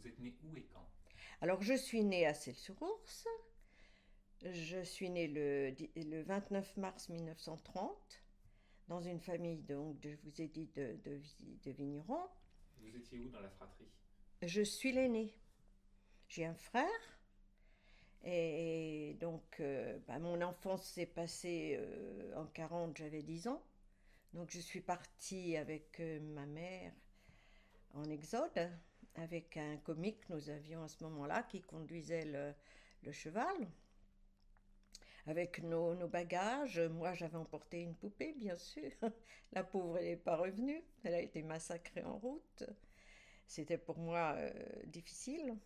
[0.00, 0.88] Vous êtes né où et quand?
[1.40, 3.26] Alors, je suis née à Celles-sur-Ours.
[4.42, 8.24] Je suis née le, le 29 mars 1930
[8.88, 12.28] dans une famille, donc, je vous ai dit, de, de, vi- de vignerons.
[12.80, 13.88] Vous étiez où dans la fratrie?
[14.42, 15.34] Je suis l'aînée.
[16.28, 16.88] J'ai un frère.
[18.24, 23.62] Et donc, euh, bah, mon enfance s'est passée euh, en 40, j'avais 10 ans.
[24.34, 26.92] Donc, je suis partie avec euh, ma mère
[27.94, 28.70] en exode,
[29.18, 33.68] avec un comique que nous avions à ce moment-là qui conduisait le, cheval.
[35.26, 38.90] Avec nos, nos bagages, moi j'avais emporté une poupée, bien sûr.
[39.52, 40.82] La pauvre, elle n'est pas revenue.
[41.04, 42.64] Elle a été massacrée en route.
[43.46, 44.52] C'était pour moi euh,
[44.86, 45.56] difficile,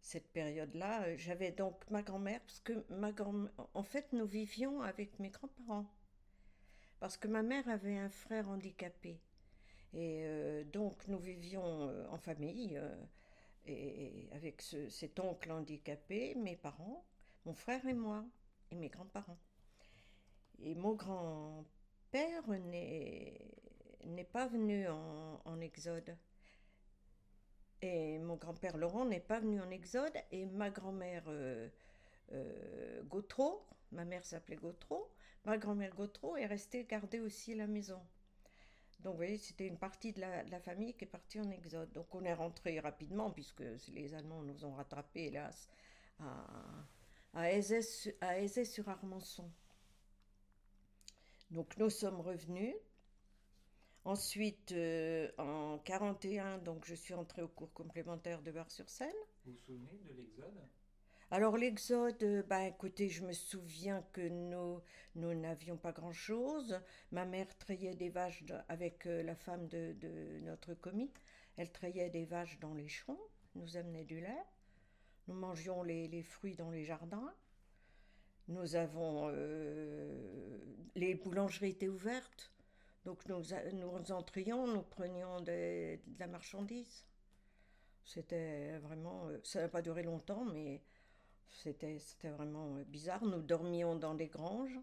[0.00, 1.02] cette période-là.
[1.08, 5.30] Euh, J'avais donc ma grand-mère, parce que ma grand en fait, nous vivions avec mes
[5.30, 5.86] grands-parents.
[7.00, 9.20] Parce que ma mère avait un frère handicapé.
[9.96, 12.94] Et euh, donc, nous vivions euh, en famille, euh,
[13.66, 17.02] et, avec ce- cet oncle handicapé, mes parents,
[17.46, 18.22] mon frère et moi,
[18.70, 19.38] et mes grands-parents.
[20.58, 26.14] Et mon grand-père n'est pas venu en, exode.
[27.80, 30.16] Et mon grand-père Laurent n'est pas venu en exode.
[30.30, 31.24] Et ma grand-mère
[33.04, 35.10] Gautreau, ma mère s'appelait Gautreau,
[35.44, 38.00] ma grand-mère Gautreau est restée garder aussi la maison.
[39.00, 41.92] Donc vous voyez, c'était une partie de la, famille qui est partie en exode.
[41.92, 45.68] Donc on est rentré rapidement, puisque les Allemands nous ont rattrapés, hélas,
[46.18, 46.46] à,
[47.34, 49.50] à Aizet-sur-Armançon.
[51.50, 52.74] Donc nous sommes revenus.
[54.04, 59.10] Ensuite, euh, en 41, donc je suis entrée au cours complémentaire de Bar-sur-Seine.
[59.44, 60.54] Vous vous souvenez de l'Exode?
[61.32, 64.80] Alors l'exode, euh, bah écoutez, je me souviens que nous
[65.16, 66.80] nous n'avions pas grand-chose.
[67.10, 71.12] Ma mère trayait des vaches avec euh, la femme de, de notre commis.
[71.56, 73.18] Elle trayait des vaches dans les champs,
[73.56, 74.44] nous amenait du lait.
[75.26, 77.34] Nous mangions les, les fruits dans les jardins.
[78.46, 80.58] Nous avons euh,
[80.94, 82.52] les boulangeries étaient ouvertes,
[83.04, 83.42] donc nous,
[83.72, 87.04] nous entrions, nous prenions de la marchandise.
[88.04, 90.80] C'était vraiment, ça n'a pas duré longtemps, mais
[91.48, 93.24] c'était, vraiment euh, bizarre.
[93.24, 94.78] Nous dormions dans des granges.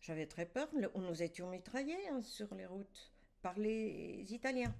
[0.00, 0.68] J'avais très peur.
[0.94, 4.74] Nous étions mitraillés hein, sur les routes par les Italiens,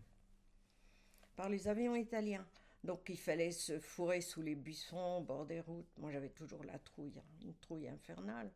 [1.36, 2.46] par les avions italiens.
[2.84, 5.98] Donc il fallait se fourrer sous les buissons, au bord des routes.
[5.98, 8.50] Moi j'avais toujours la trouille, hein, une trouille infernale.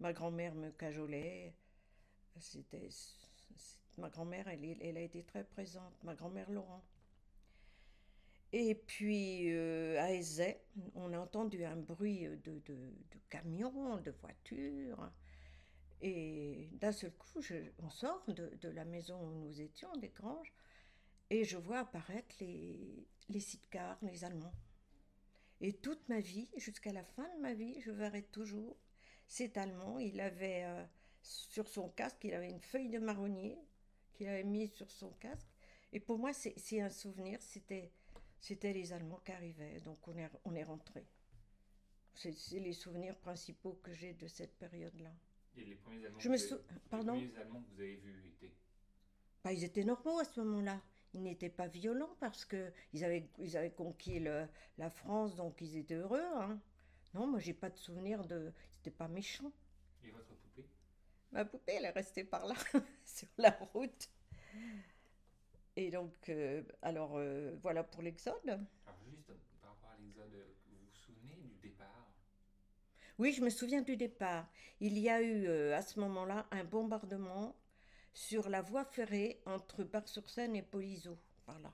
[0.00, 1.54] Ma grand-mère me cajolait.
[2.38, 2.88] C'était,
[3.96, 6.02] ma grand-mère, elle, elle a été très présente.
[6.02, 6.82] Ma grand-mère Laurent.
[8.52, 10.60] Et puis euh, à Aizet,
[10.94, 12.76] on a entendu un bruit de, de,
[13.28, 15.10] camions, de voitures.
[16.02, 20.08] Et d'un seul coup, je- on sort de, de la maison où nous étions, des
[20.10, 20.52] granges,
[21.30, 23.40] et je vois apparaître les, les
[24.02, 24.54] les Allemands.
[25.60, 28.76] Et toute ma vie, jusqu'à la fin de ma vie, je verrai toujours
[29.26, 29.98] cet Allemand.
[29.98, 30.84] Il avait euh,
[31.22, 33.58] sur son casque, il avait une feuille de marronnier
[34.14, 35.48] qu'il avait mise sur son casque.
[35.92, 37.90] Et pour moi, c'est un souvenir, c'était
[38.40, 39.80] c'était les Allemands qui arrivaient.
[39.80, 41.06] Donc on est, on est rentré.
[42.14, 45.12] C'est les souvenirs principaux que j'ai de cette période-là.
[45.56, 47.74] Et les premiers Allemands, Je me que vous sou- avez- pardon les premiers Allemands que
[47.74, 48.52] vous avez vus étaient
[49.44, 50.80] Bah, ils étaient normaux à ce moment-là.
[51.14, 54.46] Ils n'étaient pas violents parce que ils avaient, ils avaient conquis le-
[54.78, 56.24] la France, donc ils étaient heureux.
[56.36, 56.60] hein.
[57.14, 58.52] Non, moi j'ai pas de souvenir de.
[58.72, 59.50] C'était pas méchant.
[60.04, 60.66] Et votre poupée?
[61.32, 62.54] Ma poupée, elle est restée par là,
[63.04, 64.10] sur la route.
[65.76, 68.34] Et donc, euh, alors euh, voilà pour l'Exode.
[68.46, 70.32] Alors juste par rapport à l'Exode,
[70.70, 72.10] vous vous souvenez du départ?
[73.18, 74.48] Oui, je me souviens du départ.
[74.80, 77.54] Il y a eu euh, à ce moment-là un bombardement
[78.14, 81.72] sur la voie ferrée entre Bar-sur-Seine et Polizo, par là.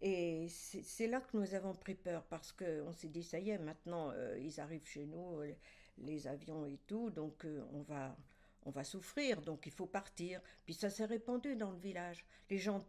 [0.00, 3.58] Et c'est là que nous avons pris peur parce qu'on s'est dit, ça y est,
[3.58, 5.52] maintenant euh, ils arrivent chez nous, euh,
[5.98, 8.16] les avions et tout, donc euh, on va,
[8.64, 10.40] on va souffrir, donc il faut partir.
[10.64, 12.24] Puis ça s'est répandu dans le village.
[12.50, 12.84] Les gens,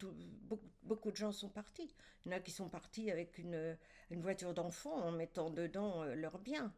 [0.83, 1.93] beaucoup, de gens sont partis.
[2.25, 3.77] Il y en a qui sont partis avec une,
[4.11, 6.73] voiture d'enfant en mettant dedans euh, leurs biens.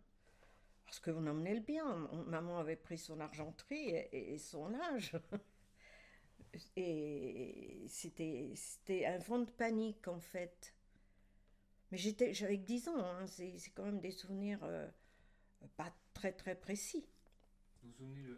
[0.86, 2.10] Parce qu'on emmenait le bien.
[2.28, 5.18] Maman avait pris son argenterie et, son linge.
[6.78, 10.74] Et c'était, un vent de panique en fait.
[11.92, 14.88] Mais j'étais, j'avais que 10 ans, hein, c'est, quand même des souvenirs euh,
[15.76, 17.06] pas très très précis.
[17.84, 18.36] Vous vous souvenez vous,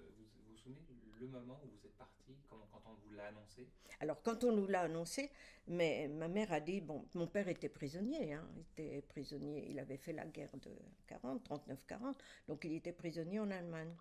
[0.66, 3.68] vous vous souvenez le moment où vous êtes parti, quand, on vous l'a annoncé?
[4.00, 5.32] Alors quand on nous l'a annoncé,
[5.68, 9.80] mais ma mère a dit, bon, mon père était prisonnier, hein, il était prisonnier, il
[9.80, 10.72] avait fait la guerre de
[11.08, 12.16] 40, 39-40,
[12.48, 13.94] donc il était prisonnier en Allemagne.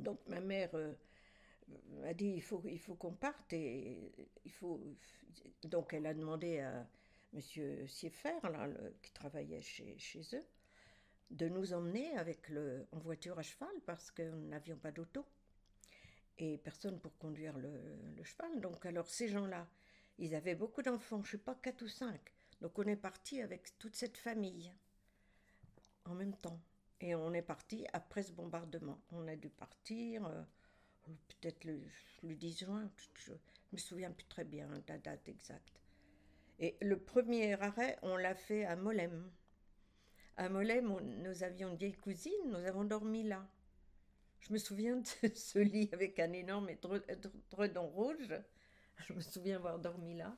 [0.00, 0.94] Donc ma mère euh,
[2.04, 4.12] a dit, il faut, il faut qu'on parte, et
[4.44, 4.80] il faut...
[5.64, 6.86] Donc elle a demandé à...
[7.34, 8.68] Monsieur Sieffer, là,
[9.02, 10.44] qui travaillait chez, chez, eux,
[11.30, 15.24] de nous emmener avec le, en voiture à cheval parce que nous n'avions pas d'auto
[16.38, 17.70] et personne pour conduire le,
[18.24, 18.60] cheval.
[18.60, 19.68] Donc alors ces gens-là,
[20.18, 22.20] ils avaient beaucoup d'enfants, je sais pas, quatre ou cinq.
[22.60, 24.72] Donc on est parti avec toute cette famille
[26.04, 26.60] en même temps.
[27.00, 29.00] Et on est parti après ce bombardement.
[29.10, 30.42] On a dû partir euh,
[31.28, 31.82] peut-être le,
[32.22, 33.32] le, 10 juin, je
[33.72, 35.80] me souviens plus très bien de la date exacte.
[36.58, 39.30] Et le premier arrêt, on l'a fait à Molem.
[40.36, 43.46] À Molem, nous avions une vieille cousine, nous avons dormi là.
[44.46, 48.34] Je me souviens de ce lit avec un énorme édredon rouge.
[48.98, 50.36] Je me souviens avoir dormi là.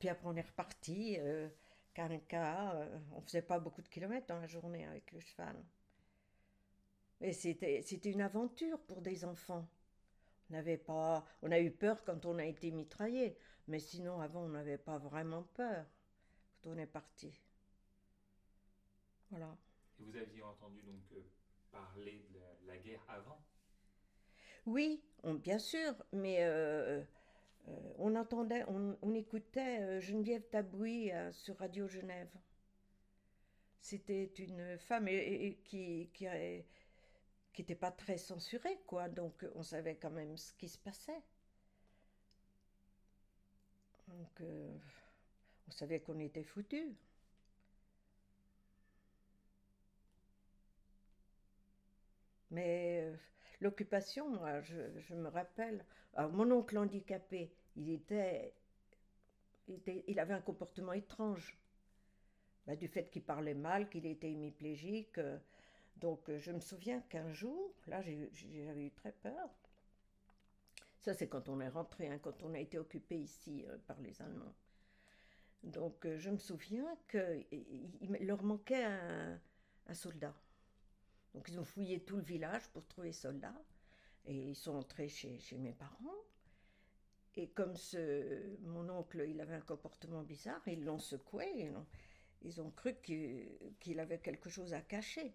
[0.00, 1.16] Puis après, on est reparti.
[1.20, 1.48] Euh,
[1.94, 5.56] Carinca, euh, on faisait pas beaucoup de kilomètres dans la journée avec le cheval.
[7.20, 9.66] Mais c'était, une aventure pour des enfants.
[10.50, 13.38] On n'avait pas, on a eu peur quand on a été mitraillé,
[13.68, 15.86] mais sinon avant on n'avait pas vraiment peur
[16.62, 17.32] quand on est parti.
[19.30, 19.56] Voilà.
[19.98, 21.22] Et vous aviez entendu donc euh,
[21.96, 23.40] de la, guerre avant?
[24.66, 27.02] Oui, bien sûr, mais euh,
[27.68, 32.30] euh, on entendait, on, écoutait euh, Geneviève Tabouy euh, sur Radio Genève.
[33.80, 35.06] C'était une femme
[35.64, 36.28] qui qui
[37.52, 39.08] qui n'était pas très censurée, quoi.
[39.08, 41.22] Donc on savait quand même ce qui se passait.
[44.08, 44.40] Donc
[45.68, 46.94] on savait qu'on était foutus.
[52.56, 53.12] Mais
[53.60, 58.54] l'occupation, moi, je, je, me rappelle, alors, mon oncle handicapé, il était,
[59.68, 61.58] il, avait un comportement étrange.
[62.66, 65.18] Bah, du fait qu'il parlait mal, qu'il était hémiplégique.
[65.18, 65.38] Euh,
[65.98, 69.48] donc euh, je me souviens qu'un jour, là j'avais eu très peur.
[70.98, 74.00] Ça c'est quand on est rentré, hein, quand on a été occupé ici euh, par
[74.00, 74.54] les Allemands.
[75.62, 79.40] Donc je me souviens qu'il leur manquait un,
[79.94, 80.34] soldat.
[81.36, 83.54] Donc ils ont fouillé tout le village pour trouver soldat.
[84.24, 86.24] Et ils sont entrés chez, chez mes parents.
[87.34, 91.46] Et comme ce, mon oncle, il avait un comportement bizarre, ils l'ont secoué.
[91.54, 91.86] Ils ont,
[92.40, 95.34] ils ont cru qu'il avait quelque chose à cacher.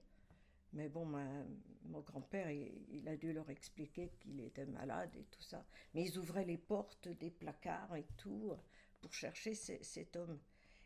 [0.73, 5.43] Mais bon, mon grand-père, il, il, a dû leur expliquer qu'il était malade et tout
[5.43, 5.63] ça.
[5.93, 8.53] Mais ils ouvraient les portes des placards et tout
[9.01, 10.39] pour chercher cet homme.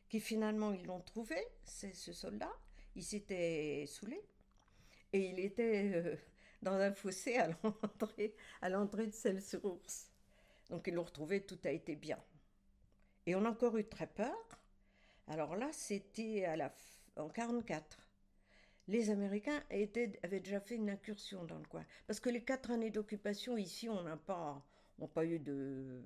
[0.10, 2.52] Qui finalement, ils l'ont trouvé, c'est ce soldat.
[2.96, 4.22] Il s'était saoulé.
[5.16, 6.18] Et il était euh,
[6.62, 10.12] dans un fossé à l'entrée, à l'entrée de Celle-sur-Ours.
[10.70, 12.22] Donc ils l'ont retrouvé, tout a été bien.
[13.26, 14.36] Et on a encore eu très peur.
[15.28, 16.46] Alors là, c'était
[17.16, 17.98] en 44.
[18.90, 21.86] Les Américains avaient déjà fait une incursion dans le coin.
[22.08, 24.62] Parce que les quatre années d'occupation, ici, on n'a pas,
[25.00, 26.02] on eu de,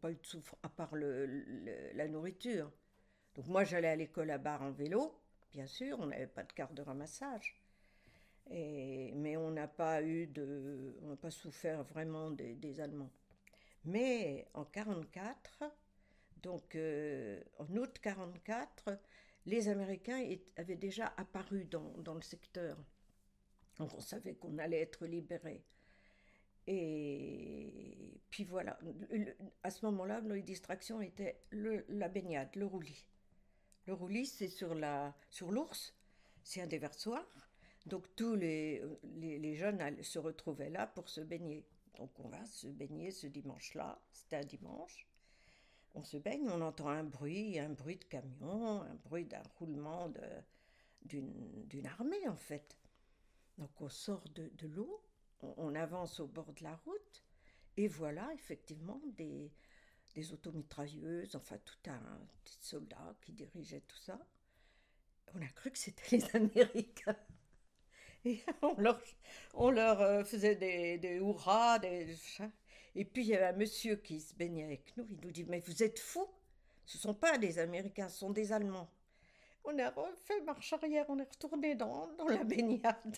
[0.00, 2.70] de souffrance, à part la nourriture.
[3.34, 5.12] Donc moi, j'allais à l'école à Bar en vélo,
[5.52, 7.63] bien sûr, on n'avait pas de carte de ramassage.
[8.50, 13.10] Mais on n'a pas eu de, on n'a pas souffert vraiment des, Allemands.
[13.84, 15.64] Mais en 44,
[16.42, 18.98] donc euh, en août 44,
[19.46, 20.24] les Américains
[20.56, 22.78] avaient déjà apparu dans, dans le secteur.
[23.78, 25.64] Donc on savait qu'on allait être libérés.
[26.66, 28.78] Et puis voilà,
[29.62, 33.06] à ce moment-là, nos distractions étaient la baignade, le roulis.
[33.86, 35.94] Le roulis, c'est sur la sur l'ours,
[36.42, 37.24] c'est un déversoir.
[37.86, 38.82] Donc tous les,
[39.14, 41.66] les, jeunes se retrouvaient là pour se baigner.
[41.98, 45.06] Donc on va se baigner ce dimanche-là, c'était un dimanche.
[45.94, 50.12] On se baigne, on entend un bruit, un bruit de camion, un bruit d'un roulement
[51.02, 52.78] d'une armée en fait.
[53.58, 55.04] Donc on sort de, de l'eau,
[55.42, 57.22] on, on, avance au bord de la route,
[57.76, 59.52] et voilà effectivement des,
[60.14, 64.18] des automitrailleuses, enfin tout un petit soldat qui dirigeait tout ça.
[65.34, 67.16] On a cru que c'était les Américains.
[69.54, 72.16] On leur, euh, faisait des, hurrahs, des...
[72.94, 75.44] Et puis il y avait un monsieur qui se baignait avec nous, il nous dit,
[75.44, 76.28] mais vous êtes fous
[76.86, 78.88] Ce ne sont pas des Américains, ce sont des Allemands.
[79.64, 83.16] On a refait marche arrière, on est retourné dans, la baignade.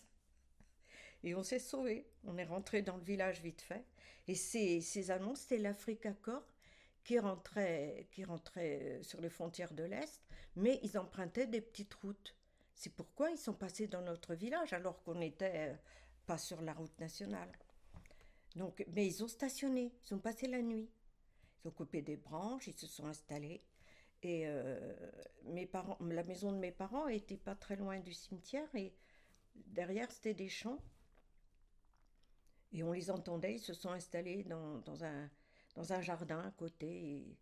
[1.25, 2.07] Et on s'est sauvés.
[2.25, 3.85] On est rentré dans le village vite fait.
[4.29, 6.47] Et ces, ces Allemands, c'était l'Afrique Accord
[7.03, 10.21] qui rentrait, qui rentrait euh, sur les frontières de l'Est,
[10.57, 12.35] mais ils empruntaient des petites routes.
[12.77, 15.75] C'est pourquoi ils sont passés dans notre village alors qu'on n'était euh,
[16.27, 17.51] pas sur la route nationale.
[18.55, 20.91] Donc, mais ils ont stationné, ils ont passé la nuit.
[21.65, 23.65] Ils ont coupé des branches, ils se sont installés.
[24.23, 24.95] Et euh,
[25.45, 28.95] mes parents, la maison de mes parents était pas très loin du cimetière et
[29.55, 30.83] derrière c'était des champs.
[32.73, 35.31] Et on les entendait, ils se sont installés dans, dans, un,
[35.77, 37.39] dans un jardin à côté.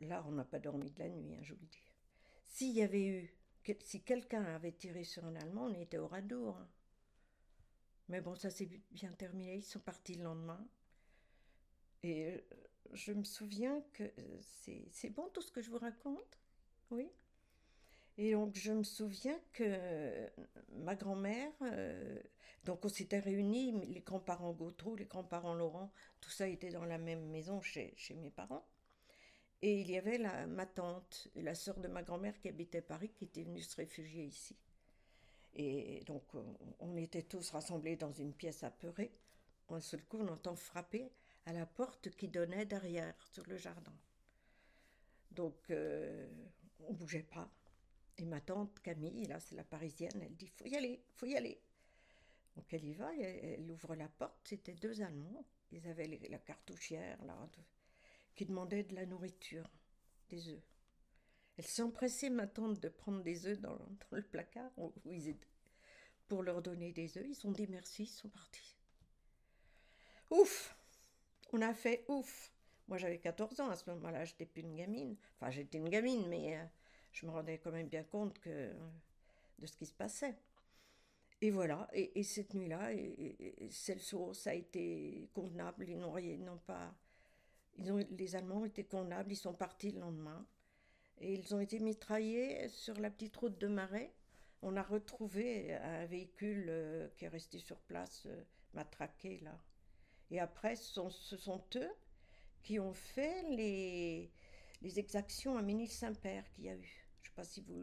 [0.00, 1.82] Là, on n'a pas dormi de la nuit, hein, je vous le dis.
[2.46, 3.36] S'il y avait eu,
[3.80, 6.48] si quelqu'un avait tiré sur un Allemand, on était au radeau.
[6.48, 6.68] Hein.
[8.08, 9.56] Mais bon, ça s'est bien terminé.
[9.56, 10.66] Ils sont partis le lendemain.
[12.02, 12.38] Et euh,
[12.92, 16.38] je me souviens que euh, c'est bon tout ce que je vous raconte?
[16.90, 17.10] Oui.
[18.18, 20.30] Et donc, je me souviens que
[20.72, 22.18] ma grand-mère, euh,
[22.64, 26.96] donc on s'était réunis, les grands-parents Gautreau, les grands-parents Laurent, tout ça était dans la
[26.96, 28.66] même maison chez, chez mes parents.
[29.62, 33.24] Et il y avait ma tante, la sœur de ma grand-mère qui habitait Paris, qui
[33.24, 34.56] était venue se réfugier ici.
[35.54, 36.22] Et donc,
[36.80, 39.10] on était tous rassemblés dans une pièce apeurée.
[39.70, 41.10] Un seul coup, on entend frapper
[41.46, 43.94] à la porte qui donnait derrière, sur le jardin.
[45.30, 46.28] Donc, euh,
[46.80, 47.50] on ne bougeait pas.
[48.18, 51.36] Et ma tante Camille, là, c'est la parisienne, elle dit Faut y aller, faut y
[51.36, 51.60] aller.
[52.56, 54.40] Donc, elle y va, elle, ouvre la porte.
[54.44, 55.44] C'était deux Allemands.
[55.72, 57.36] Ils avaient la cartouchière, là,
[58.36, 59.68] qui demandaient de la nourriture,
[60.28, 60.62] des œufs.
[61.56, 63.78] Elle s'est empressée, ma tante, de prendre des œufs dans,
[64.12, 64.70] le placard
[66.28, 67.26] pour leur donner des œufs.
[67.26, 68.76] Ils ont dit merci, ils sont partis.
[70.30, 70.76] Ouf
[71.52, 72.52] on a fait ouf.
[72.88, 75.16] Moi, j'avais 14 ans à ce moment-là, j'étais plus une gamine.
[75.36, 76.64] Enfin, j'étais une gamine, mais euh,
[77.12, 80.36] je me rendais quand même bien compte de ce qui se passait.
[81.42, 82.92] Et voilà, et, cette nuit-là,
[83.70, 85.86] celle ça a été convenable.
[85.88, 86.94] Ils n'ont pas.
[87.78, 90.46] Ils ont, les Allemands ont été convenables, ils sont partis le lendemain.
[91.18, 94.12] Et ils ont été mitraillés sur la petite route de Marais.
[94.62, 98.42] On a retrouvé un véhicule euh, qui est resté sur place, euh,
[98.74, 99.58] matraqué là.
[100.30, 101.90] Et après, ce sont, eux
[102.62, 104.30] qui ont fait les,
[104.82, 107.06] les exactions à Ménil-Saint-Père qu'il y a eu.
[107.22, 107.80] Je ne sais pas si vous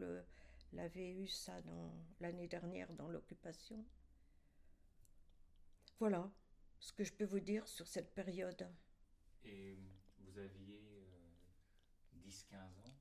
[0.72, 1.54] l'avez eu ça
[2.20, 3.84] l'année dernière dans l'occupation.
[5.98, 6.30] Voilà
[6.80, 8.68] ce que je peux vous dire sur cette période.
[9.44, 9.76] Et
[10.18, 11.08] vous aviez
[12.16, 12.94] 10-15 euh, ans?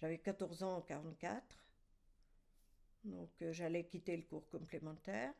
[0.00, 1.58] J'avais 14 ans en 44.
[3.04, 5.32] Donc euh, j'allais quitter le cours complémentaire.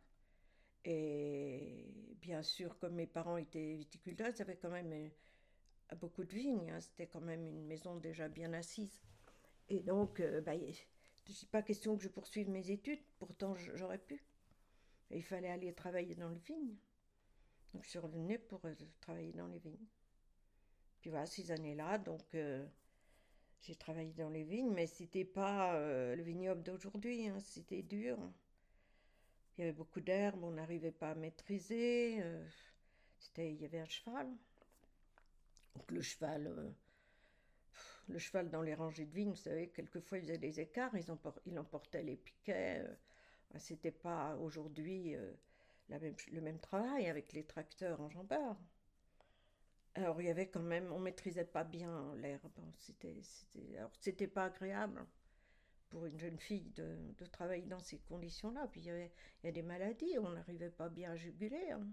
[0.84, 6.32] Et bien sûr, comme mes parents étaient viticulteurs, ils avaient quand même euh, beaucoup de
[6.32, 6.70] vignes.
[6.70, 6.80] Hein.
[6.80, 9.00] C'était quand même une maison déjà bien assise.
[9.68, 13.98] Et donc, euh, bah, il n'est pas question que je poursuive mes études, pourtant j'aurais
[13.98, 14.22] pu.
[15.10, 16.76] il fallait aller travailler dans les vignes.
[17.74, 18.62] Donc je suis revenue pour
[19.00, 19.86] travailler dans les vignes.
[21.00, 22.36] Puis voilà, ces années-là, donc
[23.60, 25.78] j'ai travaillé dans les vignes, mais c'était pas
[26.14, 27.38] le vignoble d'aujourd'hui, hein.
[27.40, 28.18] c'était dur.
[29.58, 32.18] Il y avait beaucoup d'herbes, on n'arrivait pas à maîtriser.
[32.22, 32.46] Euh,
[33.18, 34.28] c'était, il y avait un cheval.
[35.74, 36.70] Donc le cheval, euh,
[38.06, 41.04] le cheval dans les rangées de vignes, vous savez, quelquefois il faisait des écarts, ils
[41.46, 42.84] il emportait les piquets.
[42.86, 45.16] Euh, c'était pas aujourd'hui
[46.30, 48.56] le même travail avec les tracteurs en jambeur.
[49.98, 52.52] Alors il y avait quand même, on maîtrisait pas bien l'herbe.
[52.76, 55.04] C'était, c'était, alors c'était pas agréable
[55.88, 58.68] pour une jeune fille de, de travailler dans ces conditions-là.
[58.68, 59.10] Puis il y, avait,
[59.42, 61.72] il y a des maladies, on n'arrivait pas bien à juguler.
[61.72, 61.84] Hein.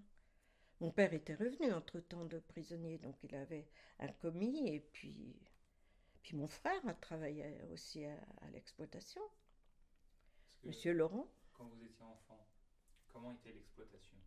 [0.82, 5.36] Mon père était revenu entre-temps de prisonnier, donc il avait un commis, et puis,
[6.22, 8.20] puis mon frère a travaillé aussi à,
[8.54, 9.22] l'exploitation.
[10.64, 11.28] Monsieur Laurent.
[11.54, 12.48] Quand vous étiez enfant,
[13.08, 14.18] comment était l'exploitation?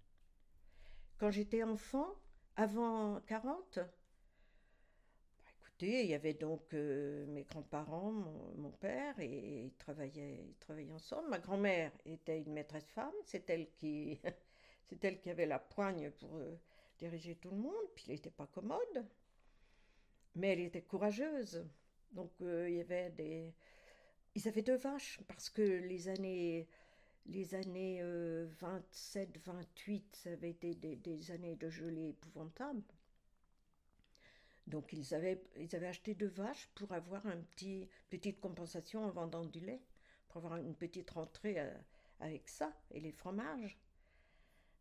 [1.19, 2.17] Quand j'étais enfant,
[2.59, 3.79] avant 40,
[5.81, 8.11] il y avait donc euh, mes grands-parents,
[8.57, 11.29] mon, père, et, ils, travaillaient, ils travaillaient ensemble.
[11.29, 14.21] Ma grand-mère était une maîtresse femme, c'est elle qui,
[14.89, 16.57] c'est elle qui avait la poigne pour euh,
[16.99, 19.07] diriger tout le monde, puis elle n'était pas commode,
[20.35, 21.65] mais elle était courageuse.
[22.11, 23.55] Donc euh, il y avait des,
[24.35, 26.67] ils avaient deux vaches parce que les années,
[27.29, 28.03] les années
[28.61, 32.83] 27-28, ça avait été des, années de gelée épouvantables.
[34.67, 39.11] Donc ils avaient, ils avaient acheté deux vaches pour avoir une petit, petite compensation en
[39.11, 39.81] vendant du lait,
[40.29, 41.75] pour avoir une petite rentrée euh,
[42.21, 43.79] avec ça et les fromages.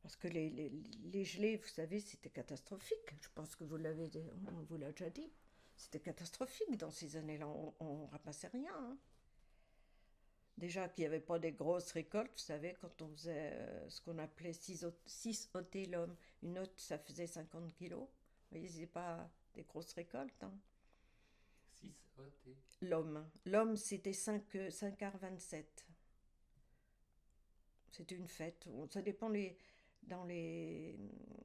[0.01, 3.13] Parce que les, les, gelées, vous savez, c'était catastrophique.
[3.22, 4.10] Je pense que vous l'avez,
[4.70, 5.30] vous l'a déjà dit.
[5.75, 7.48] C'était catastrophique dans ces années-là.
[7.48, 8.74] On, ne ramassait rien.
[8.74, 8.98] Hein.
[10.57, 14.01] Déjà qu'il n'y avait pas des grosses récoltes, vous savez, quand on faisait euh, ce
[14.01, 14.85] qu'on appelait 6
[15.53, 18.01] otés l'homme, une hotte, ça faisait 50 kilos.
[18.01, 20.43] Vous voyez, c'est pas des grosses récoltes.
[20.43, 20.53] Hein.
[21.73, 21.93] 6
[22.81, 23.29] L'homme.
[23.45, 25.65] L'homme, c'était 5, 5h27.
[27.91, 28.67] C'était une fête.
[28.89, 29.57] Ça dépend les,
[30.03, 30.97] dans, les,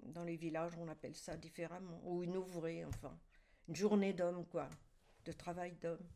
[0.05, 2.01] dans les villages, on appelle ça différemment.
[2.05, 3.19] Ou une ouvrée, enfin.
[3.69, 4.69] Une journée d'homme, quoi.
[5.25, 6.07] De travail d'homme.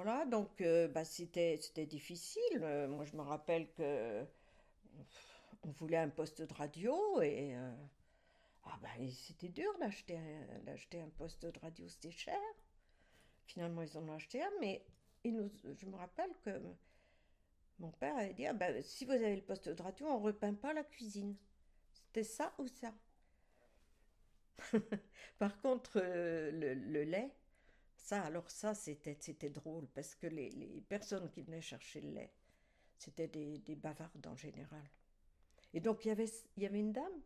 [0.00, 2.60] Voilà, donc euh, bah, c'était, difficile.
[2.62, 4.24] Euh, moi, je me rappelle que
[5.64, 7.74] on voulait un poste de radio et euh,
[8.62, 12.38] ah ben, c'était dur d'acheter un, poste de radio, c'était cher.
[13.46, 14.86] Finalement, ils en ont acheté un, mais
[15.24, 16.62] je me rappelle que
[17.80, 20.54] mon père avait dit ah ben, si vous avez le poste de radio, on repeint
[20.54, 21.34] pas la cuisine.
[21.92, 22.94] C'était ça ou ça?
[25.40, 27.34] Par contre, le, lait,
[27.98, 32.32] ça, alors ça, c'était, c'était drôle parce que les, personnes qui venaient chercher le lait,
[32.96, 34.88] c'était des, des bavardes en général.
[35.74, 37.20] Et donc, il y avait, y avait une dame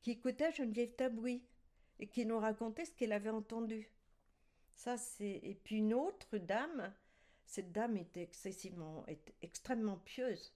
[0.00, 1.42] qui écoutait Geneviève Tabouis
[1.98, 3.90] et qui nous racontait ce qu'elle avait entendu.
[4.74, 5.40] Ça, c'est...
[5.42, 6.92] Et puis une autre dame,
[7.44, 10.52] cette dame était excessivement, était extrêmement pieuse,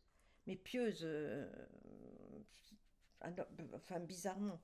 [0.46, 1.50] mais pieuse, euh,
[3.74, 4.60] enfin bizarrement.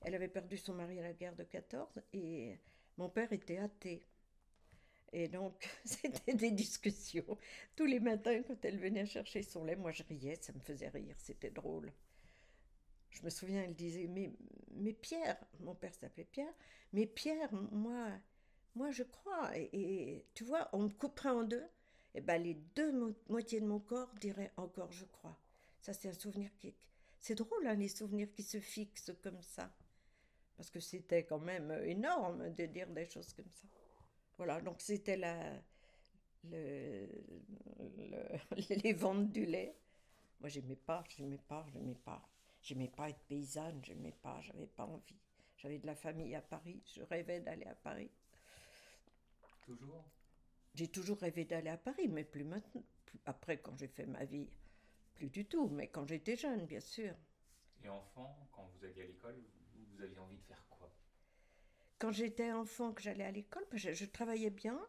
[0.00, 2.58] Elle avait perdu son mari à la guerre de 14 et
[2.96, 4.06] mon père était athée.
[5.12, 7.38] Et donc, c'était des discussions.
[7.76, 10.88] Tous les matins, quand elle venait chercher son lait, moi je riais, ça me faisait
[10.88, 11.92] rire, c'était drôle.
[13.10, 14.32] Je me souviens, elle disait, mais,
[14.72, 16.54] mais Pierre, mon père s'appelait Pierre,
[16.92, 18.08] mais Pierre, moi,
[18.74, 21.66] moi je crois, et, tu vois, on me couperait en deux,
[22.14, 22.92] et ben les deux
[23.28, 25.36] moitiés de mon corps diraient encore je crois.
[25.80, 26.74] Ça, c'est un souvenir qui...
[27.20, 29.72] C'est drôle, hein, les souvenirs qui se fixent comme ça.
[30.56, 33.66] Parce que c'était quand même énorme de dire des choses comme ça.
[34.40, 35.52] Voilà, donc c'était la,
[36.44, 37.06] le,
[38.70, 39.76] les ventes du lait.
[40.40, 42.26] Moi, j'aimais pas, j'aimais pas, j'aimais pas.
[42.62, 45.20] J'aimais pas être paysanne, j'aimais pas, j'avais pas envie.
[45.58, 48.10] J'avais de la famille à Paris, je rêvais d'aller à Paris.
[49.66, 50.06] Toujours?
[50.74, 52.82] J'ai toujours rêvé d'aller à Paris, mais plus maintenant.
[53.26, 54.48] après, quand j'ai fait ma vie,
[55.16, 57.14] plus du tout, mais quand j'étais jeune, bien sûr.
[57.84, 59.36] Et enfant, quand vous alliez à l'école,
[59.74, 60.69] vous aviez envie de faire quoi
[62.00, 64.80] Quand j'étais enfant, que j'allais à l'école, je, je, travaillais bien,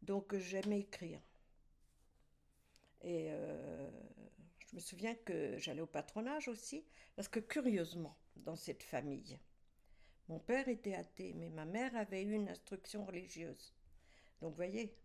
[0.00, 1.20] donc j'aimais écrire.
[3.02, 3.90] Et euh,
[4.66, 9.38] je me souviens que j'allais au patronage aussi, parce que curieusement, dans cette famille,
[10.28, 13.74] mon père était athée, mais ma mère avait eu une instruction religieuse.
[14.40, 14.96] Donc, vous voyez,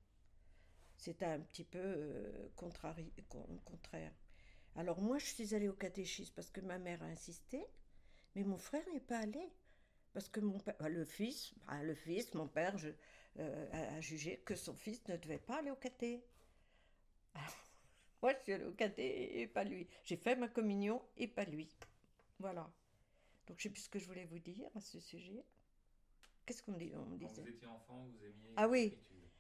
[0.95, 4.13] c'était un petit peu euh, contraire.
[4.77, 7.65] Alors, moi, je suis allée au catéchisme parce que ma mère a insisté,
[8.33, 9.51] mais mon frère n'est pas allé.
[10.13, 12.89] Parce que mon père, le fils, le fils, mon père je,
[13.39, 16.23] euh, a, jugé que son fils ne devait pas aller au caté.
[18.21, 19.87] Moi, je suis allée au caté et pas lui.
[20.03, 21.75] J'ai fait ma communion et pas lui.
[22.39, 22.71] Voilà.
[23.47, 25.43] Donc, je sais plus ce que je voulais vous dire à ce sujet.
[26.45, 27.15] Qu'est-ce qu'on dit Quand vous
[27.47, 28.97] étiez enfant, vous aimiez Ah oui.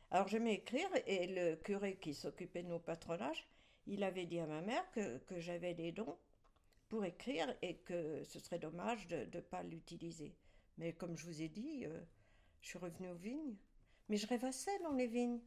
[0.09, 3.47] Alors, j'aimais écrire et le curé qui s'occupait de nos patronages,
[3.85, 6.17] il avait dit à ma mère que, que j'avais des dons
[6.89, 10.35] pour écrire et que ce serait dommage de ne pas l'utiliser.
[10.77, 12.01] Mais comme je vous ai dit, euh,
[12.61, 13.55] je suis revenue aux vignes.
[14.09, 15.39] Mais je rêvassais dans les vignes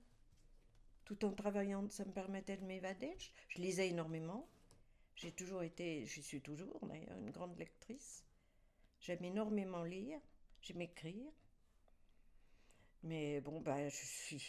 [1.07, 3.17] tout en travaillant, ça me permettait de m'évader.
[3.49, 4.49] Je, lisais énormément.
[5.15, 8.25] J'ai toujours été, je suis toujours d'ailleurs, une grande lectrice.
[9.01, 10.21] J'aime énormément lire,
[10.61, 11.31] j'aime écrire.
[13.05, 14.45] Mais bon, ben, je suis.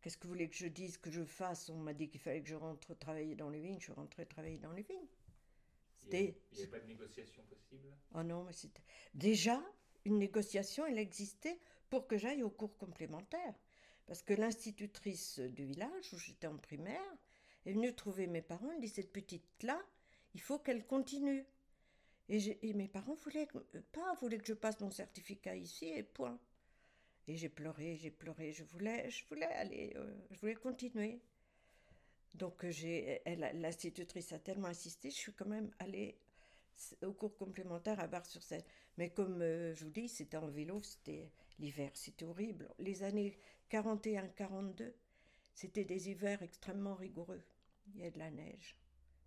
[0.00, 1.68] Qu'est-ce que vous voulez que je dise, que je fasse?
[1.68, 4.26] On m'a dit qu'il fallait que je rentre travailler dans les vignes, je suis rentrée
[4.26, 5.06] travailler dans les vignes.
[6.12, 7.88] Il n'y a, pas de négociation possible?
[8.14, 8.82] Oh non, mais c'était.
[9.14, 9.62] Déjà,
[10.04, 11.58] une négociation, elle existait
[11.90, 13.54] pour que j'aille au cours complémentaire.
[14.06, 17.00] Parce que l'institutrice du village, où j'étais en primaire,
[17.64, 19.80] est venue trouver mes parents, elle dit Cette petite-là,
[20.34, 21.46] il faut qu'elle continue.
[22.28, 23.48] Et, mes parents voulaient
[23.92, 26.38] pas, voulaient que je passe mon certificat ici et point.
[27.28, 31.20] Et j'ai pleuré, j'ai pleuré, je voulais, je voulais aller, euh, je voulais continuer.
[32.34, 33.22] Donc j'ai,
[33.54, 36.18] l'institutrice a tellement insisté, je suis quand même allée
[37.02, 38.64] au cours complémentaire à Bar-sur-Seine.
[38.96, 42.68] Mais comme euh, je vous dis, c'était en vélo, c'était l'hiver, c'était horrible.
[42.78, 43.38] Les années
[43.70, 44.92] 41-42,
[45.54, 47.42] c'était des hivers extrêmement rigoureux.
[47.88, 48.76] Il y avait de la neige.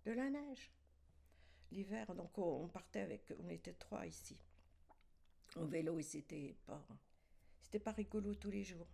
[0.04, 0.70] De la neige.
[1.70, 4.36] L'hiver, donc on partait avec, on était trois ici.
[5.56, 6.82] Au vélo, et c'était pas,
[7.62, 8.86] c'était pas rigolo tous les jours.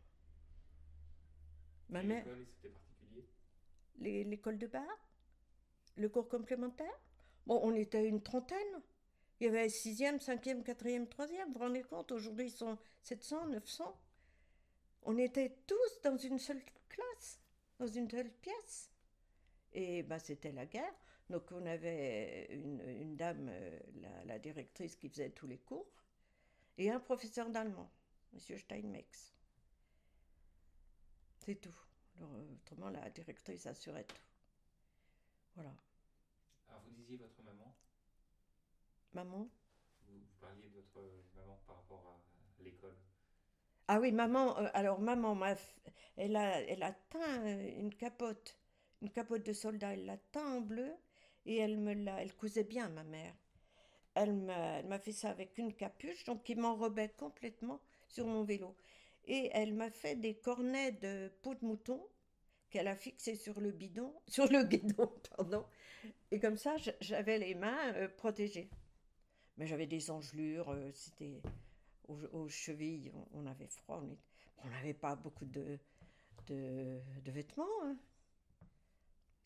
[1.88, 2.24] Ma mère.
[2.24, 4.24] C'était particulier?
[4.24, 4.82] L'école de bar
[5.96, 6.98] Le cours complémentaire?
[7.46, 8.82] Bon, on était une trentaine.
[9.40, 11.46] Il y avait 6e, 5e, 4e, 3e.
[11.46, 14.00] Vous vous rendez compte, aujourd'hui, ils sont 700, 900.
[15.02, 17.40] On était tous dans une seule classe,
[17.78, 18.90] dans une seule pièce.
[19.72, 20.94] Et bah, c'était la guerre.
[21.30, 23.78] Donc on avait une, dame, euh,
[24.26, 25.90] la, directrice qui faisait tous les cours,
[26.76, 27.90] et un professeur d'allemand,
[28.34, 28.58] M.
[28.58, 29.32] Steinmex.
[31.38, 31.74] C'est tout.
[32.20, 34.22] autrement, la directrice assurait tout.
[35.54, 35.74] Voilà.
[37.14, 37.76] Disiez votre maman?
[39.12, 39.48] Maman?
[40.08, 41.00] Vous, parliez de votre
[41.36, 42.20] maman par rapport
[42.58, 42.96] à l'école
[43.86, 45.38] ah oui, maman, euh, alors maman,
[46.16, 48.58] elle, a, elle a teint une capote,
[49.02, 50.90] une capote de soldat, elle l'a teint en bleu
[51.44, 53.34] et elle me l'a, elle cousait bien, ma mère.
[54.14, 58.74] Elle m'a, fait ça avec une capuche, donc qui m'enrobait complètement sur mon vélo.
[59.26, 62.04] Et elle m'a fait des cornets de peau de mouton
[62.70, 65.64] qu'elle a fixés sur le bidon, sur le guidon, pardon.
[66.30, 68.70] Et comme ça, j'avais les mains euh, protégées.
[69.56, 71.40] Mais j'avais des engelures, euh, c'était
[72.08, 74.04] aux, chevilles, on, avait froid,
[74.58, 75.78] on n'avait pas beaucoup de,
[76.48, 77.82] de, vêtements.
[77.84, 77.96] Hein.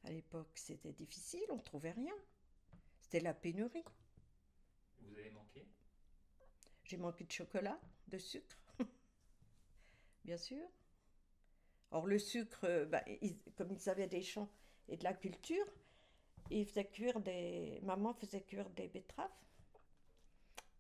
[0.05, 2.15] À l'époque, c'était difficile, on ne trouvait rien.
[3.01, 3.85] C'était la pénurie.
[5.03, 5.67] Vous avez manqué?
[6.85, 7.79] J'ai manqué de chocolat,
[8.09, 8.59] de sucre,
[10.25, 10.67] bien sûr.
[11.91, 13.03] Or, le sucre, euh, bah,
[13.57, 14.51] comme ils avaient des champs
[14.89, 15.67] et de la culture,
[16.51, 17.81] ils faisaient cuire des.
[17.83, 19.31] Maman faisait cuire des betteraves.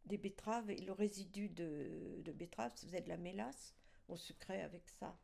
[0.06, 3.74] Des betteraves et le résidu de, betteraves faisait de la mélasse.
[4.08, 5.18] On sucrait avec ça.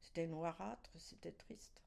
[0.00, 1.82] C'était noirâtre, c'était triste.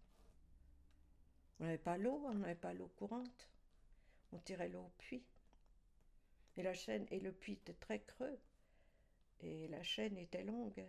[1.59, 3.49] On n'avait pas l'eau, on n'avait pas l'eau courante.
[4.31, 5.25] On tirait l'eau au puits.
[6.55, 8.39] Et la chaîne et le puits était très creux.
[9.41, 10.85] Et la chaîne était longue.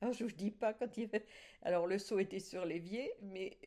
[0.00, 1.10] Alors je vous dis pas quand il.
[1.62, 3.58] Alors le seau était sur l'évier, mais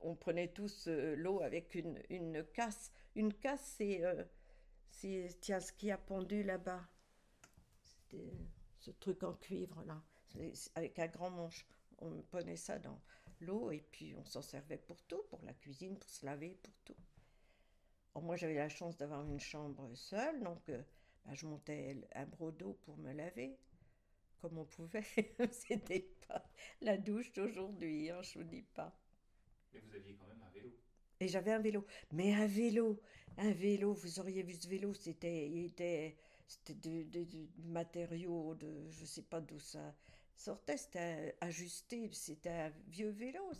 [0.00, 2.92] on prenait tous euh, l'eau avec une, une, casse.
[3.14, 4.24] Une casse, c'est euh,
[5.40, 6.82] tiens ce qui a pendu là-bas.
[7.82, 8.32] C'était
[8.78, 10.02] ce truc en cuivre là,
[10.74, 11.66] avec un grand manche.
[11.98, 12.98] On prenait ça dans
[13.40, 16.74] l'eau et puis on s'en servait pour tout, pour la cuisine, pour se laver, pour
[16.84, 16.96] tout.
[18.22, 20.82] moi j'avais la chance d'avoir une chambre seule, donc euh,
[21.24, 23.58] bah, je montais un brodeau pour me laver
[24.40, 25.04] comme on pouvait.
[25.52, 26.44] C'était pas
[26.80, 28.96] la douche d'aujourd'hui, hein, je vous dis pas.
[29.72, 30.70] Mais vous aviez quand même un vélo.
[31.20, 31.86] Et j'avais un vélo.
[32.12, 33.00] Mais un vélo,
[33.36, 37.26] un vélo, vous auriez vu ce vélo, c'était, était, c'était de,
[37.64, 39.94] matériaux, de, je sais pas d'où ça
[40.34, 43.52] sortait, c'était ajusté, c'était un vieux vélo.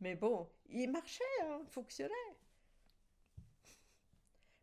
[0.00, 2.14] Mais bon, il marchait, hein, fonctionnait.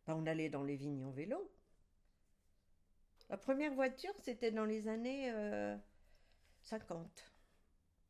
[0.06, 1.50] Ben, on allait dans les vignes en vélo.
[3.30, 5.32] La première voiture, c'était dans les années
[6.64, 6.98] 50.
[6.98, 7.30] Euh,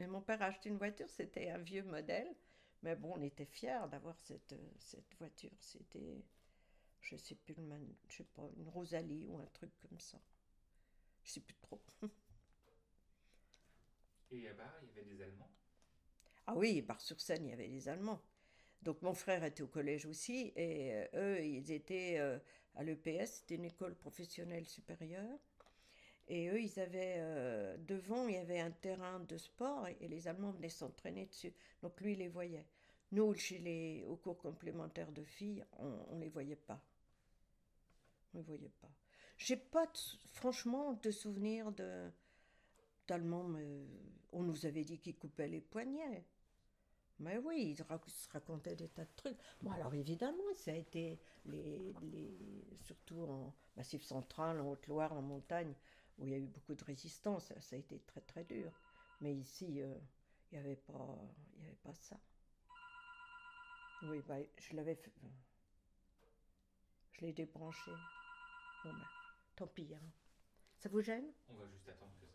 [0.01, 2.35] Mais mon père a acheté une voiture, c'était un vieux modèle.
[2.83, 5.53] Mais bon, on était fiers d'avoir cette, cette voiture.
[5.61, 6.25] C'était,
[7.03, 7.55] je sais plus,
[8.09, 10.19] je sais pas, une Rosalie ou un truc comme ça.
[11.23, 11.81] Je sais plus trop.
[14.31, 15.51] Et à Bar, il y avait des Allemands?
[16.47, 18.21] Ah oui, Bar-sur-Seine, il y avait des Allemands.
[18.83, 21.07] Donc mon frère était au collège aussi, et euh,
[21.39, 22.39] eux, ils étaient euh,
[22.75, 25.39] à l'EPS, c'était une école professionnelle supérieure.
[26.29, 30.29] Et eux, ils avaient euh, devant, il y avait un terrain de sport et, les
[30.29, 31.53] Allemands venaient s'entraîner dessus.
[31.83, 32.67] Donc lui, il les voyait.
[33.13, 36.81] Nous, chez les, au cours complémentaire de filles, on ne les voyait pas.
[38.33, 38.91] On ne les voyait pas.
[39.37, 39.91] J'ai pas,
[40.33, 42.11] franchement, de souvenir de
[43.09, 43.51] d'Allemands.
[44.33, 46.25] On nous avait dit qu'ils coupaient les poignets.
[47.21, 49.37] Mais oui, ils se racontaient des tas de trucs.
[49.61, 55.21] Bon, alors évidemment, ça a été les, les, surtout en Massif central, en Haute-Loire, en
[55.21, 55.75] montagne,
[56.19, 57.53] où il y a eu beaucoup de résistance.
[57.61, 58.73] Ça a été très très dur.
[59.21, 59.95] Mais ici, euh,
[60.51, 61.19] il n'y avait, pas,
[61.59, 62.19] il y avait pas ça.
[64.05, 64.99] Oui, bah, je l'avais.
[65.25, 65.29] Euh,
[67.13, 67.91] je l'ai débranché.
[68.83, 69.07] Bon, ben,
[69.57, 69.95] tant pis.
[69.95, 70.01] Hein.
[70.79, 71.31] Ça vous gêne?
[71.51, 72.30] On va juste attendre que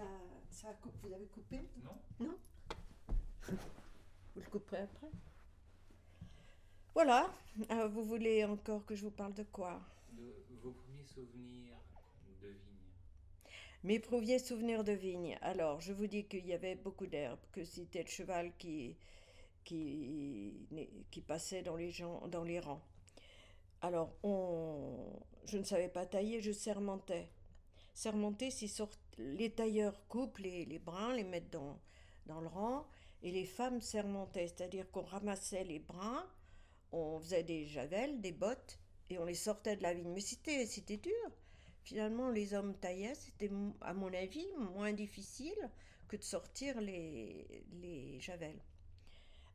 [0.00, 0.06] ça.
[0.50, 2.26] Ça, ça coupe, vous avez coupé Non.
[2.26, 2.36] Non
[4.34, 5.10] Vous le couperez après
[6.94, 7.30] Voilà.
[7.70, 9.80] Euh, vous voulez encore que je vous parle de quoi?
[10.12, 11.76] De vos premiers souvenirs
[12.40, 13.54] de vigne.
[13.84, 15.38] Mes premiers souvenirs de vigne.
[15.42, 18.96] Alors, je vous dis qu'il y avait beaucoup d'herbes, que c'était le cheval qui,
[19.64, 20.66] qui,
[21.10, 22.82] qui passait dans les, gens, dans les rangs.
[23.82, 27.28] Alors, on, je ne savais pas tailler, je sermentais.
[28.02, 31.78] C'est sorti les tailleurs coupent les, brins, les mettent dans,
[32.26, 32.86] dans le rang,
[33.22, 36.26] et les femmes sermentaient, c'est-à-dire qu'on ramassait les brins,
[36.92, 38.78] on faisait des javelles, des bottes,
[39.10, 40.12] et on les sortait de la vigne.
[40.14, 41.30] Mais c'était, c'était dur.
[41.82, 43.50] Finalement, les hommes taillaient, c'était,
[43.82, 45.70] à mon avis, moins difficile
[46.08, 48.62] que de sortir les, les javelles.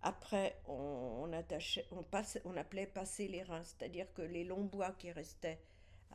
[0.04, 4.92] Après, on, attachait, on, passe, on appelait passer les reins, c'est-à-dire que les longs bois
[4.92, 5.60] qui restaient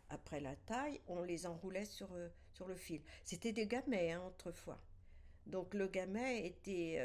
[0.09, 2.09] après la taille, on les enroulait sur,
[2.53, 3.01] sur le fil.
[3.25, 4.81] C'était des gamets hein, autrefois.
[5.47, 7.01] Donc le gamet était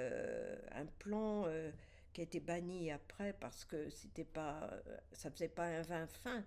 [0.71, 1.45] un plan
[2.13, 4.69] qui a été banni après parce que c'était pas,
[5.13, 6.43] ça faisait pas un vin fin.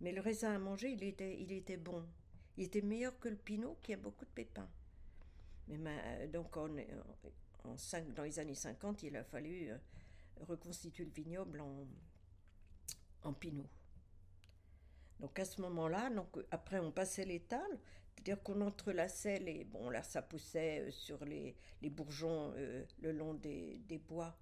[0.00, 2.04] Mais le raisin à manger, il était, il était bon.
[2.56, 4.68] Il était meilleur que le pinot qui a beaucoup de pépins.
[5.68, 6.68] Mais donc en,
[8.14, 9.76] dans les années 50, il a fallu euh,
[10.40, 11.86] reconstituer le vignoble en,
[13.22, 13.68] en pinot.
[15.20, 17.66] Donc à ce moment-là, donc après on passait l'étal,
[18.14, 23.12] c'est-à-dire qu'on entrelaçait les, bon là ça poussait euh, sur les, les bourgeons euh, le
[23.12, 24.36] long des, des bois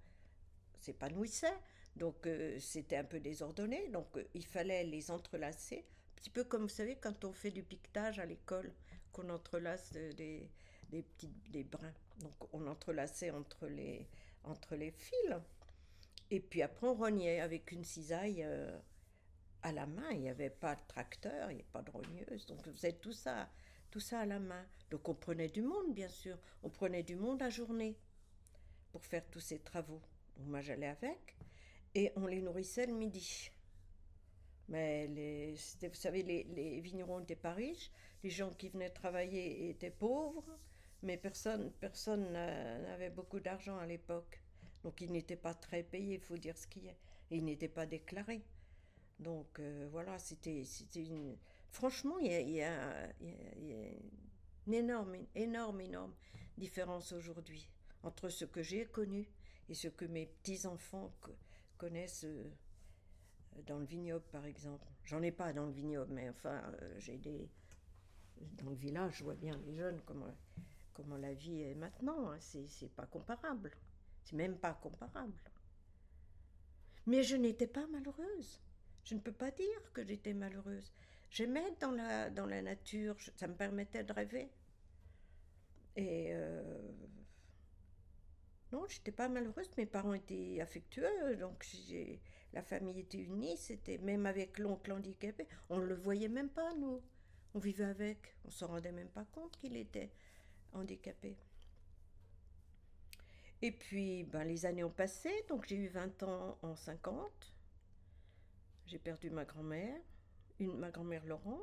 [0.79, 1.57] s'épanouissaient.
[1.95, 6.43] Donc euh, c'était un peu désordonné, donc euh, il fallait les entrelacer, un petit peu
[6.43, 8.71] comme vous savez quand on fait du piquetage à l'école,
[9.11, 10.49] qu'on entrelace des,
[10.89, 11.05] des
[11.49, 11.93] des brins.
[12.19, 14.07] Donc on entrelaçait entre les,
[14.43, 15.33] entre les fils.
[16.29, 18.77] Et puis après on rognait avec une cisaille euh,
[19.63, 20.09] à la main.
[20.11, 22.45] Il n'y avait pas de tracteur, il n'y avait pas de rogneuse.
[22.45, 23.49] Donc on faisait tout ça,
[23.91, 24.65] tout ça à la main.
[24.89, 26.37] Donc on prenait du monde bien sûr.
[26.63, 27.97] On prenait du monde à journée
[28.91, 30.01] pour faire tous ces travaux.
[30.39, 31.35] Moi, j'allais avec
[31.95, 33.49] et on les nourrissait le midi.
[34.69, 37.89] Mais les, vous savez, les, vignerons n'étaient pas riches,
[38.23, 40.59] les gens qui venaient travailler étaient pauvres,
[41.01, 44.41] mais personne personne n'avait beaucoup d'argent à l'époque.
[44.83, 46.95] Donc ils n'étaient pas très payés, il faut dire ce qu'il y a.
[47.31, 48.43] Et ils n'étaient pas déclarés.
[49.19, 50.63] Donc euh, voilà, c'était
[50.95, 51.37] une...
[51.69, 53.09] Franchement, il y a,
[54.67, 56.13] une énorme, énorme, énorme
[56.57, 57.69] différence aujourd'hui
[58.03, 59.29] entre ce que j'ai connu
[59.69, 61.13] et ce que mes petits-enfants
[61.77, 62.49] connaissent euh,
[63.65, 64.87] dans le vignoble, par exemple.
[65.03, 67.49] J'en ai pas dans le vignoble, mais enfin, euh, j'ai des.
[68.39, 70.31] Dans le village, je vois bien les jeunes, comment,
[70.93, 72.31] comment la vie est maintenant.
[72.31, 72.37] Hein.
[72.39, 73.71] C'est pas comparable.
[74.23, 75.41] C'est même pas comparable.
[77.07, 78.61] Mais je n'étais pas malheureuse.
[79.07, 80.91] Je ne peux pas dire que j'étais malheureuse.
[81.29, 84.49] J'aimais dans la, dans la nature, ça me permettait de rêver.
[85.95, 86.91] Et euh,
[88.73, 89.69] non, j'étais pas malheureuse.
[89.77, 91.65] Mes parents étaient affectueux, donc
[92.51, 93.55] la famille était unie.
[93.55, 97.01] C'était même avec l'oncle handicapé, on ne le voyait même pas nous.
[97.53, 100.11] On vivait avec, on s'en rendait même pas compte qu'il était
[100.73, 101.37] handicapé.
[103.61, 107.56] Et puis, ben, les années ont passé, donc j'ai eu 20 ans en 50.
[108.87, 109.99] J'ai perdu ma grand-mère,
[110.61, 111.59] ma grand-mère Laurent.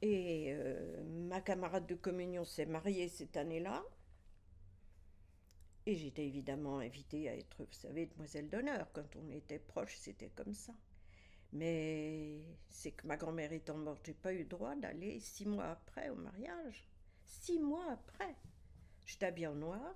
[0.00, 3.84] Et euh, ma camarade de communion s'est mariée cette année-là.
[5.84, 8.90] Et j'étais évidemment invitée à être, vous savez, demoiselle d'honneur.
[8.94, 10.72] Quand on était proche, c'était comme ça.
[11.52, 16.08] Mais c'est que ma grand-mère étant morte, j'ai pas eu droit d'aller six mois après
[16.08, 16.88] au mariage.
[17.24, 18.34] Six mois après.
[19.04, 19.94] J'étais habillée en noir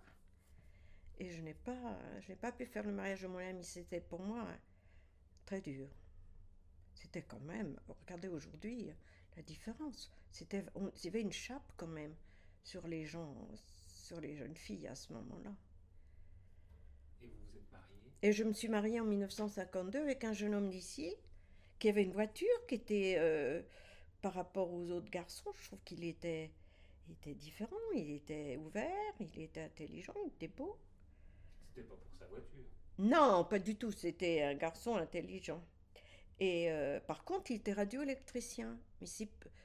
[1.19, 3.65] et je n'ai pas, je n'ai pas pu faire le mariage de mon ami.
[3.65, 4.47] C'était pour moi
[5.51, 5.89] très dur.
[6.95, 8.89] C'était quand même, regardez aujourd'hui
[9.37, 10.13] la différence.
[10.31, 12.15] C'était, il y avait une chape quand même
[12.63, 13.35] sur les gens,
[13.89, 15.53] sur les jeunes filles à ce moment-là.
[17.21, 18.13] Et vous vous êtes mariée?
[18.23, 21.13] Et je me suis mariée en 1952 avec un jeune homme d'ici
[21.81, 23.61] qui avait une voiture qui était, euh,
[24.23, 26.53] par rapport aux autres garçons, je trouve qu'il était,
[27.09, 30.79] il était différent, il était ouvert, il était intelligent, il était beau.
[31.75, 32.67] C'était pas pour sa voiture
[33.01, 35.65] Non, pas du tout, c'était un garçon intelligent.
[36.39, 38.79] Et euh, par contre, il était radioélectricien.
[39.01, 39.07] Mais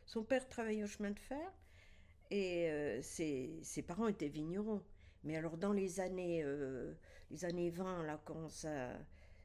[0.06, 1.52] son père travaillait au chemin de fer
[2.32, 4.82] et euh, ses, parents étaient vignerons.
[5.26, 6.94] Mais alors dans les années, euh,
[7.30, 8.48] les années 20, là, quand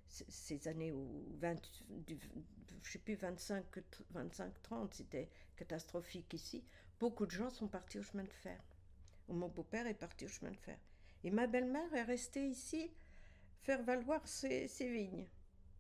[0.06, 2.16] ces années où 20, du,
[2.84, 3.64] sais plus 25,
[4.10, 6.62] 25, 30, c'était catastrophique ici.
[7.00, 8.62] Beaucoup de gens sont partis au chemin de fer.
[9.26, 10.78] Mon beau-père est parti au chemin de fer.
[11.24, 12.92] Et ma belle-mère est restée ici
[13.62, 15.26] faire valoir ses, vignes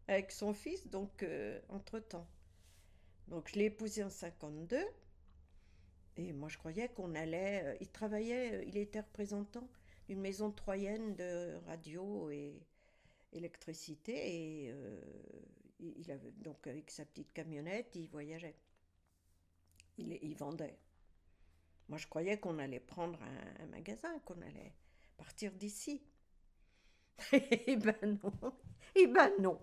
[0.08, 2.26] avec son fils, donc euh, entre-temps.
[3.28, 4.78] Donc je l'ai épousé en 52.
[6.16, 7.62] Et moi je croyais qu'on allait...
[7.64, 9.68] Euh, il travaillait, il était représentant
[10.08, 12.60] une maison troyenne de radio et
[13.32, 15.00] électricité et euh,
[15.78, 18.56] il avait donc avec sa petite camionnette il voyageait
[19.98, 20.76] il, vendait
[21.88, 23.20] moi je croyais qu'on allait prendre
[23.60, 24.72] un, magasin qu'on allait
[25.16, 26.02] partir d'ici
[27.32, 28.52] eh ben non.
[28.94, 29.60] Eh ben non.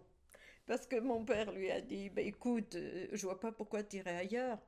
[0.66, 4.16] Parce que mon père lui a dit bah, écoute euh, je vois pas pourquoi tirer
[4.16, 4.60] ailleurs.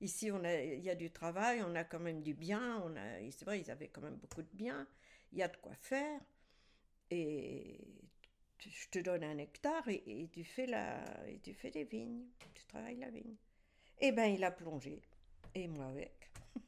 [0.00, 2.96] Ici on a il y a du travail on a quand même du bien on
[2.96, 4.86] a c'est vrai ils avaient quand même beaucoup de biens
[5.32, 6.20] il y a de quoi faire,
[7.10, 7.78] et
[8.58, 12.64] je te donne un hectare et, tu fais la, et tu fais des vignes, tu
[12.66, 13.36] travailles la vigne.
[13.98, 15.02] Eh bien, il a plongé,
[15.54, 16.30] et moi avec.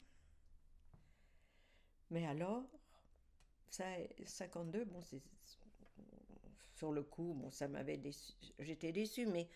[2.11, 2.65] Mais alors,
[3.71, 3.85] ça,
[4.25, 5.23] 52, bon, c'est
[6.79, 8.33] sur le coup, bon, ça m'avait déçu.
[8.59, 9.49] J'étais déçue, mais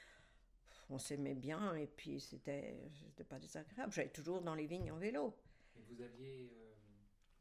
[0.91, 3.93] on s'aimait bien et puis c'était c'était pas désagréable.
[3.93, 5.35] J'allais toujours dans les vignes en vélo.
[5.77, 6.75] Et vous aviez euh,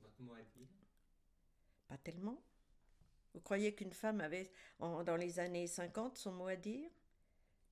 [0.01, 0.67] votre mot à dire?
[1.87, 2.41] Pas tellement.
[3.33, 6.89] Vous croyez qu'une femme avait, en- dans les années 50, son mot à dire?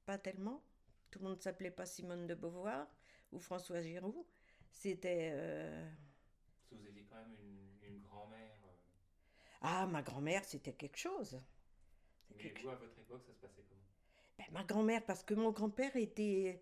[0.06, 0.64] Pas tellement.
[1.12, 2.88] Tout le monde s'appelait pas Simone de Beauvoir
[3.32, 4.26] ou François Giroud.
[4.72, 5.32] C'était.
[5.34, 5.90] euh,
[6.72, 8.58] vous aviez quand même une, une grand-mère.
[8.66, 8.74] euh,
[9.62, 11.38] Ah, ma grand-mère, c'était quelque chose.
[12.40, 13.82] Mais vous, à votre époque, ça se passait comment?
[14.38, 16.62] Ben, ma grand-mère, parce que mon grand-père était,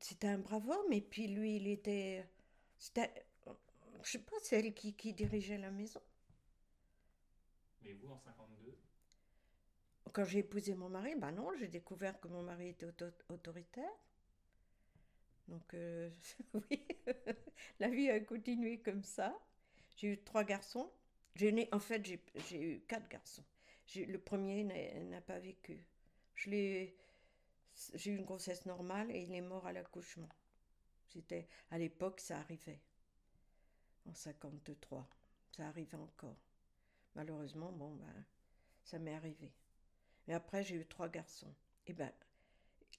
[0.00, 2.26] c'était un brave homme, et puis lui, il était,
[2.78, 3.12] c'était,
[4.04, 6.00] je sais pas, c'est elle qui, qui dirigeait la maison.
[7.82, 8.76] Mais vous, en 52,
[10.14, 13.92] Quand j'ai épousé mon mari, ben non, j'ai découvert que mon mari était auto- autoritaire.
[15.48, 16.10] Donc, euh,
[16.54, 16.86] oui,
[17.80, 19.34] la vie a continué comme ça.
[19.96, 20.90] J'ai eu trois garçons.
[21.36, 23.44] J'ai né, en fait, j'ai eu quatre garçons.
[23.94, 25.86] Le premier n'a pas vécu.
[26.34, 26.96] J'ai
[28.06, 30.28] eu une grossesse normale et il est mort à l'accouchement.
[31.08, 32.80] C'était à l'époque, ça arrivait.
[34.06, 35.08] En 53,
[35.50, 36.36] ça arrivait encore.
[37.14, 38.24] Malheureusement, bon ben,
[38.82, 39.52] ça m'est arrivé.
[40.26, 41.54] Mais après, j'ai eu trois garçons.
[41.86, 42.12] Et ben,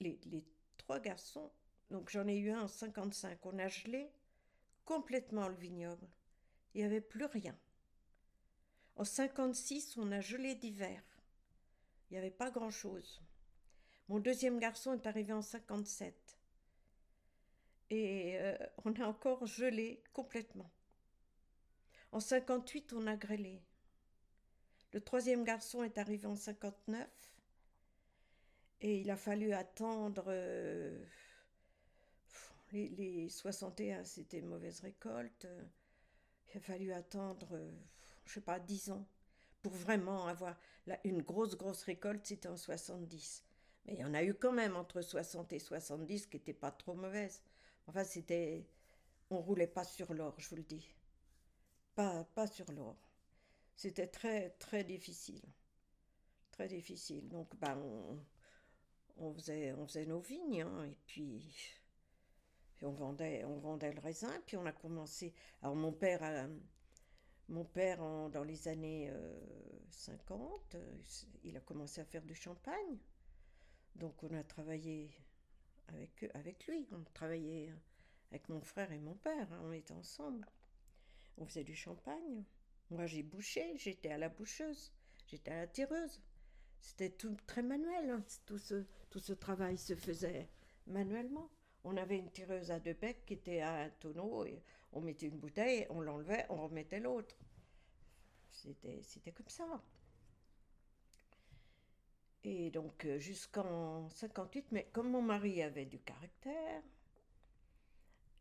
[0.00, 0.44] les, les
[0.78, 1.52] trois garçons,
[1.90, 3.44] donc j'en ai eu un en 55.
[3.44, 4.10] On a gelé
[4.84, 6.08] complètement le vignoble.
[6.74, 7.56] Il n'y avait plus rien.
[8.96, 11.02] En 56, on a gelé d'hiver.
[12.10, 13.20] Il n'y avait pas grand-chose.
[14.08, 16.14] Mon deuxième garçon est arrivé en 57.
[17.90, 20.70] Et euh, on a encore gelé complètement.
[22.12, 23.62] En 58, on a grêlé.
[24.92, 27.06] Le troisième garçon est arrivé en 59
[28.80, 31.04] et il a fallu attendre euh,
[32.72, 35.46] les, les 61, c'était mauvaise récolte.
[36.48, 37.70] Il a fallu attendre, euh,
[38.26, 39.06] je sais pas, 10 ans
[39.62, 40.56] pour vraiment avoir
[41.04, 43.44] une grosse, grosse récolte, c'était en 70.
[43.86, 46.70] Mais il y en a eu quand même entre 60 et 70 qui n'étaient pas
[46.70, 47.42] trop mauvaises.
[47.86, 48.66] Enfin, c'était.
[49.30, 50.94] On roulait pas sur l'or, je vous le dis.
[51.96, 52.96] Pas, pas sur l'or.
[53.76, 55.42] C'était très, très difficile.
[56.50, 57.28] Très difficile.
[57.28, 58.18] Donc, ben, on,
[59.18, 61.56] on faisait, on faisait nos vignes, hein, et puis.
[62.76, 65.34] puis on vendait, on vendait le raisin, puis on a commencé.
[65.62, 66.46] Alors, mon père, a-
[67.48, 69.38] mon père en- dans les années euh,
[69.90, 70.94] 50, euh,
[71.44, 72.98] il a commencé à faire du champagne.
[73.94, 75.10] Donc, on a travaillé
[75.88, 76.86] avec, eux- avec lui.
[76.92, 77.72] On travaillait
[78.30, 80.46] avec mon frère et mon père, hein, on était ensemble.
[81.38, 82.44] On faisait du champagne.
[82.90, 84.92] Moi, j'ai bouché, j'étais à la boucheuse,
[85.26, 86.20] j'étais à la tireuse.
[86.80, 90.48] C'était tout très manuel, hein, tout, ce, tout ce travail se faisait
[90.86, 91.50] manuellement.
[91.84, 94.44] On avait une tireuse à deux becs qui était à un tonneau
[94.92, 97.34] on mettait une bouteille, on l'enlevait, on remettait l'autre.
[98.50, 99.82] C'était, comme ça.
[102.44, 106.82] Et donc euh, jusqu'en 58, mais comme mon mari avait du caractère,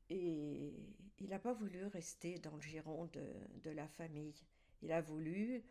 [0.09, 0.73] et
[1.19, 4.35] il n'a pas voulu rester dans le giron de, la famille.
[4.81, 5.63] Il a voulu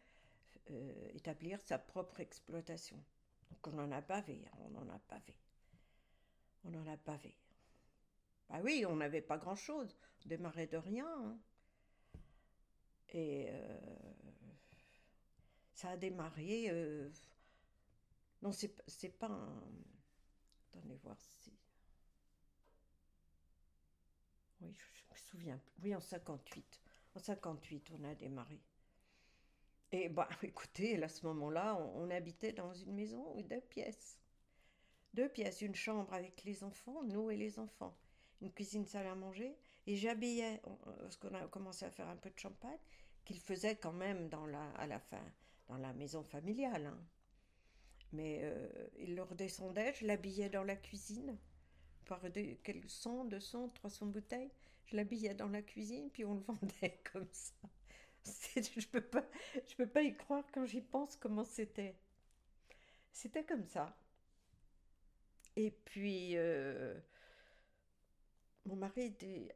[0.71, 2.97] euh, établir sa propre exploitation.
[3.51, 5.37] Donc on en a bavé, hein, on en a bavé.
[6.65, 7.37] On en a bavé.
[8.49, 11.07] Bah oui, on n'avait pas grand-chose, on démarrait de rien.
[11.07, 11.39] hein.
[13.11, 13.79] Et euh,
[15.75, 16.69] ça a démarré.
[16.71, 17.09] euh,
[18.43, 19.63] non, c'est pas un.
[20.73, 21.53] Attendez voir si.
[24.61, 25.61] Oui, je me souviens.
[25.83, 26.81] Oui, en 58.
[27.15, 28.61] En 58, on a démarré.
[29.93, 34.19] Et bah, écoutez, à ce moment-là, on, habitait dans une maison, deux pièces.
[35.15, 37.97] Deux pièces, une chambre avec les enfants, nous et les enfants,
[38.45, 39.57] une cuisine, salle à manger.
[39.89, 40.63] Et j'habillais,
[41.01, 42.79] parce qu'on a commencé à faire un peu de champagne,
[43.25, 45.23] qu'il faisait quand même dans la, à la fin,
[45.69, 46.87] dans la maison familiale.
[46.87, 46.99] hein.
[48.13, 51.37] Mais euh, il le redescendait, je l'habillais dans la cuisine,
[52.07, 52.21] par
[52.65, 54.51] quel- 100, 200, 300 bouteilles.
[54.87, 57.55] Je l'habillais dans la cuisine, puis on le vendait comme ça.
[58.57, 59.25] Je peux pas,
[59.69, 61.97] je peux pas y croire quand j'y pense comment c'était.
[63.13, 63.97] C'était comme ça.
[65.57, 66.95] Et puis, euh,
[68.67, 69.55] mon mari était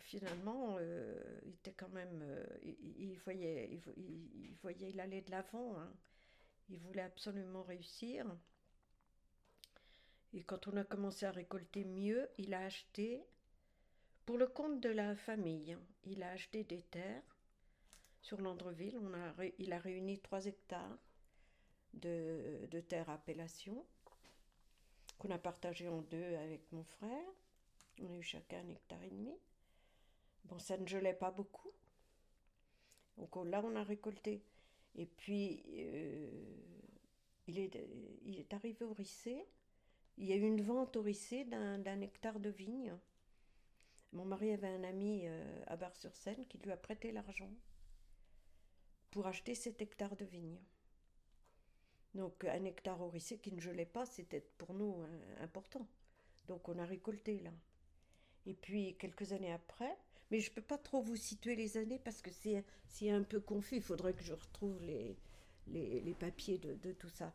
[0.00, 5.22] finalement, euh, il quand même, euh, il, voyait, il, vo- il- il voyait, il allait
[5.22, 5.78] de l'avant.
[5.78, 5.92] hein.
[6.68, 8.26] Il voulait absolument réussir.
[10.32, 13.22] Et quand on a commencé à récolter mieux, il a acheté,
[14.26, 17.22] pour le compte de la famille, hein, il a acheté des terres
[18.22, 18.98] sur Landreville.
[19.58, 20.98] Il a réuni 3 hectares
[21.94, 23.84] de, de terres appellation
[25.18, 27.26] qu'on a partagé en deux avec mon frère.
[28.00, 29.36] On a eu chacun un hectare et demi.
[30.44, 31.70] Bon, ça ne gelait pas beaucoup.
[33.16, 34.42] Donc là, on a récolté.
[34.94, 36.30] Et puis, euh,
[37.46, 39.46] il, est, arrivé au Rissé.
[40.16, 42.96] il y a eu une vente au Rissé d'un hectare de vigne.
[44.12, 47.50] Mon mari avait un ami euh, à Bar-sur-Seine qui lui a prêté l'argent
[49.10, 50.58] pour acheter cet hectare de vigne.
[52.14, 55.86] Donc un hectare au Rissé qui ne gelait pas, c'était pour nous euh, important.
[56.46, 57.52] Donc on a récolté là.
[58.46, 59.96] Et puis quelques années après,
[60.30, 63.40] mais je ne peux pas trop vous situer les années parce que c'est un peu
[63.40, 65.16] confus, il faudrait que je retrouve les,
[65.68, 67.32] les, papiers de, tout ça.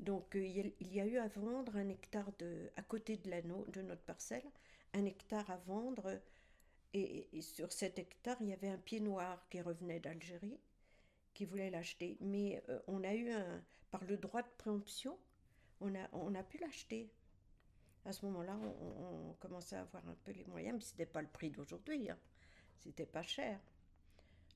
[0.00, 3.64] Donc euh, il y a eu à vendre un hectare de, à côté de l'anneau
[3.72, 4.44] de notre parcelle,
[4.94, 6.20] un hectare à vendre.
[6.94, 10.58] Et, sur cet hectare, il y avait un pied noir qui revenait d'Algérie,
[11.34, 12.16] qui voulait l'acheter.
[12.20, 15.18] Mais euh, on a eu un, par le droit de préemption,
[15.80, 17.10] on a, on a pu l'acheter.
[18.04, 21.20] À ce moment-là, on, commençait à avoir un peu les moyens, mais ce n'était pas
[21.20, 22.10] le prix d'aujourd'hui.
[22.10, 22.18] Hein.
[22.78, 23.60] C'était pas cher.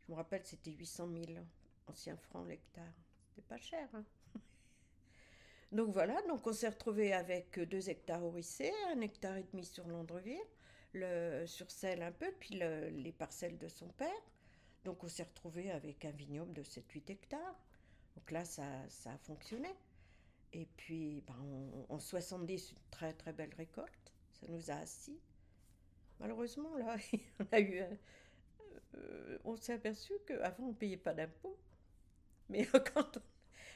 [0.01, 1.39] Je me rappelle, c'était 800 000
[1.87, 2.93] anciens francs l'hectare.
[3.29, 3.89] C'était pas cher.
[3.95, 4.05] Hein.
[5.73, 9.65] donc voilà, donc on s'est retrouvé avec deux hectares au Rissé, un hectare et demi
[9.65, 10.39] sur Londreville,
[10.95, 14.23] le, sur Celle un peu, puis les parcelles de son père.
[14.85, 17.61] Donc on s'est retrouvé avec un vignoble de 7-8 hectares.
[18.17, 19.69] Donc là, ça, ça a fonctionné.
[20.53, 21.37] Et puis, ben,
[21.89, 24.13] en 70, une très très belle récolte.
[24.33, 25.19] Ça nous a assis.
[26.21, 26.97] Malheureusement, là,
[27.41, 27.83] on a eu.
[28.95, 31.59] Euh, on s'est aperçu qu'avant, on ne payait pas d'impôts.
[32.49, 33.19] Mais quand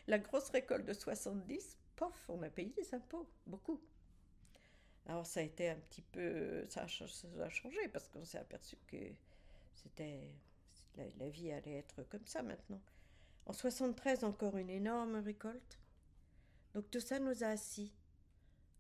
[0.07, 3.81] la grosse récolte de 70, pof, on a payé des impôts, beaucoup.
[5.07, 8.97] Alors ça a été un petit peu, ça a, changé parce qu'on s'est aperçu que
[9.75, 10.29] c'était,
[10.97, 12.81] la, vie allait être comme ça maintenant.
[13.47, 15.79] En 73, encore une énorme récolte.
[16.77, 17.91] Donc tout ça nous a assis.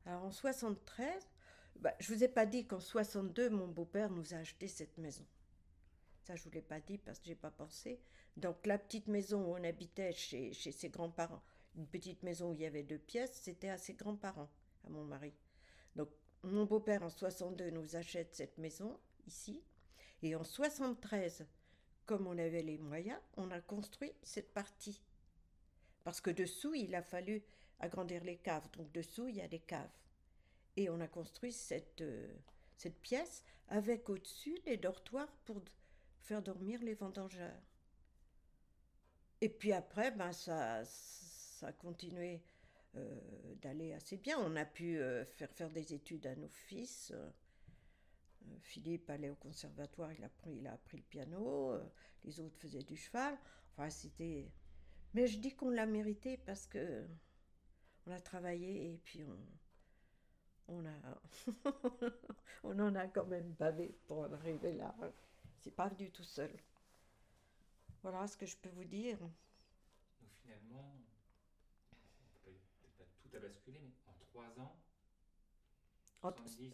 [0.04, 1.30] Alors en 73,
[1.76, 5.24] bah, je vous ai pas dit qu'en 62, mon beau-père nous a acheté cette maison.
[6.20, 7.98] Ça, je vous l'ai pas dit parce que j'ai pas pensé.
[8.36, 11.42] Donc la petite maison où on habitait chez, chez ses grands-parents,
[11.74, 14.50] une petite maison où il y avait deux pièces, c'était à ses grands-parents,
[14.84, 15.32] à mon mari.
[15.94, 16.10] Donc
[16.42, 19.62] mon beau-père en 62 nous achète cette maison ici.
[20.20, 21.46] Et en 73,
[22.04, 25.02] comme on avait les moyens, on a construit cette partie.
[26.04, 27.42] Parce que dessous, il a fallu
[27.80, 28.68] agrandir les caves.
[28.72, 29.90] Donc dessous, il y a des caves.
[30.76, 32.28] Et on a construit cette, euh,
[32.76, 35.62] cette pièce avec au-dessus des dortoirs pour
[36.20, 37.62] faire dormir les vendangeurs.
[39.40, 42.42] Et puis après, ben ça, ça a continué
[42.96, 44.38] euh, d'aller assez bien.
[44.38, 47.12] On a pu euh, faire faire des études à nos fils.
[48.60, 51.76] Philippe allait au conservatoire, il a, pris, il a appris le piano,
[52.22, 53.36] les autres faisaient du cheval.
[53.72, 54.52] Enfin, c'était.
[55.14, 57.04] Mais je dis qu'on l'a mérité parce que
[58.06, 61.20] on a travaillé et puis on, on a,
[62.64, 64.94] on en a quand même bavé pour en arriver là.
[65.60, 66.52] C'est pas venu tout seul.
[68.02, 69.18] Voilà ce que je peux vous dire.
[69.18, 71.00] Donc finalement,
[72.98, 74.76] pas tout à basculer, mais en trois ans,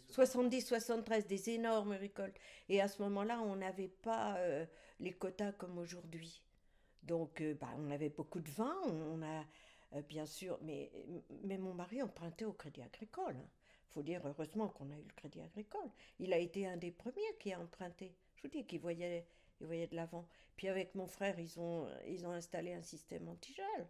[0.09, 2.37] 70, 73, des énormes récoltes.
[2.69, 4.65] Et à ce moment-là, on n'avait pas euh,
[4.99, 6.41] les quotas comme aujourd'hui.
[7.03, 9.43] Donc, euh, bah, on avait beaucoup de vin, on a
[10.01, 10.91] bien sûr, mais,
[11.43, 13.37] mais mon mari empruntait au Crédit Agricole.
[13.37, 15.89] Il faut dire heureusement qu'on a eu le Crédit Agricole.
[16.19, 18.15] Il a été un des premiers qui a emprunté.
[18.35, 19.27] Je vous dis qu'il voyait,
[19.61, 20.27] il voyait de l'avant.
[20.55, 23.87] Puis avec mon frère, ils ont, ils ont installé un système antigel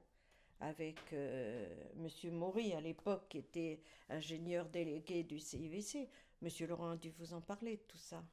[0.59, 6.07] avec euh, Monsieur Maury à l'époque, qui était ingénieur délégué du CIVC.
[6.41, 8.23] Monsieur Laurent a dû vous en parler tout ça,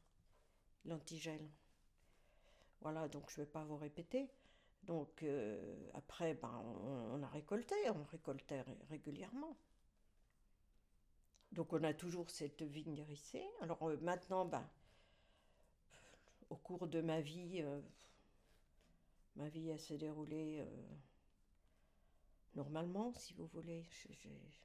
[0.85, 1.41] l'antigel.
[2.81, 4.29] Voilà, donc je ne vais pas vous répéter.
[4.85, 6.63] Donc euh, après, ben,
[7.13, 9.57] on, a récolté, on récoltait régulièrement.
[11.53, 13.45] Donc on a toujours cette vigne hérissée.
[13.61, 14.69] Alors euh, maintenant, ben,
[16.49, 17.81] au cours de ma vie, euh,
[19.37, 20.65] ma vie s'est déroulée
[22.55, 23.87] normalement, si vous voulez.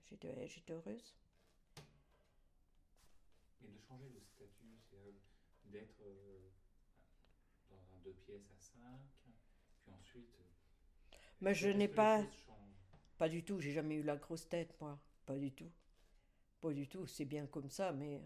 [0.05, 1.15] J'étais heureuse.
[3.63, 4.79] Et de changer de statut,
[5.65, 6.03] d'être
[7.69, 9.14] dans deux pièces à cinq
[11.41, 12.23] Mais je n'ai pas.
[13.17, 14.99] Pas du tout, j'ai jamais eu la grosse tête, moi.
[15.25, 15.71] Pas du tout.
[16.61, 18.21] Pas du tout, c'est bien comme ça, mais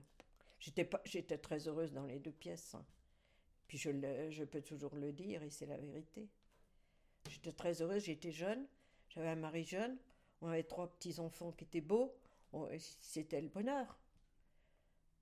[0.59, 1.01] j'étais pas,
[1.41, 2.73] très heureuse dans les deux pièces.
[2.75, 2.85] Hein.
[3.67, 3.91] Puis je,
[4.29, 6.27] je peux toujours le dire, et c'est la vérité.
[7.29, 8.65] J'étais très heureuse, j'étais jeune,
[9.09, 9.97] j'avais un mari jeune,
[10.41, 12.15] on avait trois petits-enfants qui étaient beaux,
[12.77, 13.99] c'était le bonheur.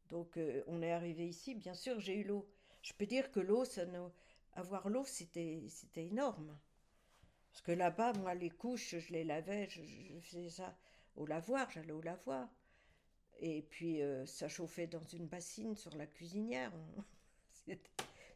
[0.09, 2.47] Donc euh, on est arrivé ici, bien sûr, j'ai eu l'eau.
[2.81, 4.11] Je peux dire que l'eau, ça nous,
[4.53, 6.57] avoir l'eau, c'était énorme.
[7.57, 9.81] Parce que là-bas, moi, les couches, je les lavais, je,
[10.21, 10.77] faisais ça
[11.15, 12.47] au lavoir, j'allais au lavoir.
[13.39, 16.71] Et puis, euh, ça chauffait dans une bassine sur la cuisinière.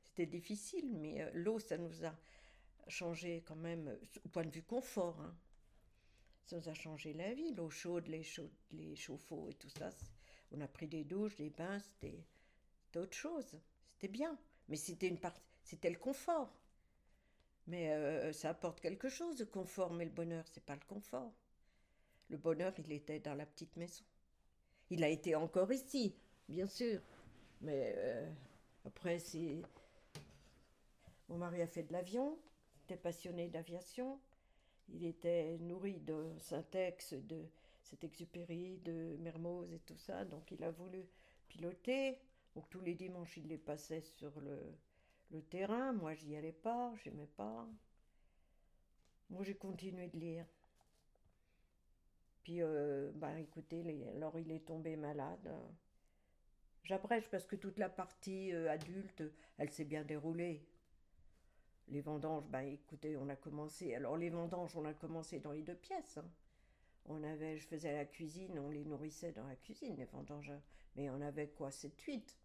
[0.09, 2.17] c'était, difficile, mais euh, l'eau, ça nous a
[2.87, 3.95] changé quand même,
[4.25, 5.21] au point de vue confort.
[5.21, 5.37] Hein.
[6.47, 8.25] Ça nous a changé la vie, l'eau chaude, les,
[8.71, 9.91] les chauffe-eau et tout ça.
[10.51, 12.25] On a pris des douches, des bains, c'était
[12.95, 13.55] autre chose.
[13.91, 14.35] C'était bien,
[14.67, 15.19] mais c'était une
[15.63, 16.60] c'était le confort.
[17.71, 21.31] Mais euh, ça apporte quelque chose, le confort, mais le bonheur, c'est pas le confort.
[22.29, 24.03] Le bonheur, il était dans la petite maison.
[24.89, 26.13] Il a été encore ici,
[26.49, 26.99] bien sûr.
[27.61, 28.29] Mais euh,
[28.83, 29.61] après, c'est.
[31.29, 32.37] Mon mari a fait de l'avion,
[32.83, 34.19] était passionné d'aviation.
[34.89, 37.45] Il était nourri de Syntex, de
[37.83, 40.25] cet exupéry, de Mermoz et tout ça.
[40.25, 41.05] Donc il a voulu
[41.47, 42.19] piloter.
[42.53, 44.59] Donc tous les dimanches, il les passait sur le,
[45.31, 45.93] le terrain.
[45.93, 47.67] Moi, j'y allais pas, j'aimais pas.
[49.29, 50.45] Moi, j'ai continué de lire.
[52.43, 52.61] Puis,
[53.15, 55.49] bah, écoutez, alors il est tombé malade.
[56.83, 59.23] J'abrège parce que toute la partie euh, adulte,
[59.57, 60.65] elle s'est bien déroulée.
[61.89, 63.93] Les vendanges, bah écoutez, on a commencé.
[63.93, 66.17] Alors les vendanges, on a commencé dans les deux pièces.
[66.17, 66.29] Hein.
[67.05, 70.53] On avait, je faisais la cuisine, on les nourrissait dans la cuisine, les vendanges.
[70.95, 72.35] Mais on avait quoi, 7-8.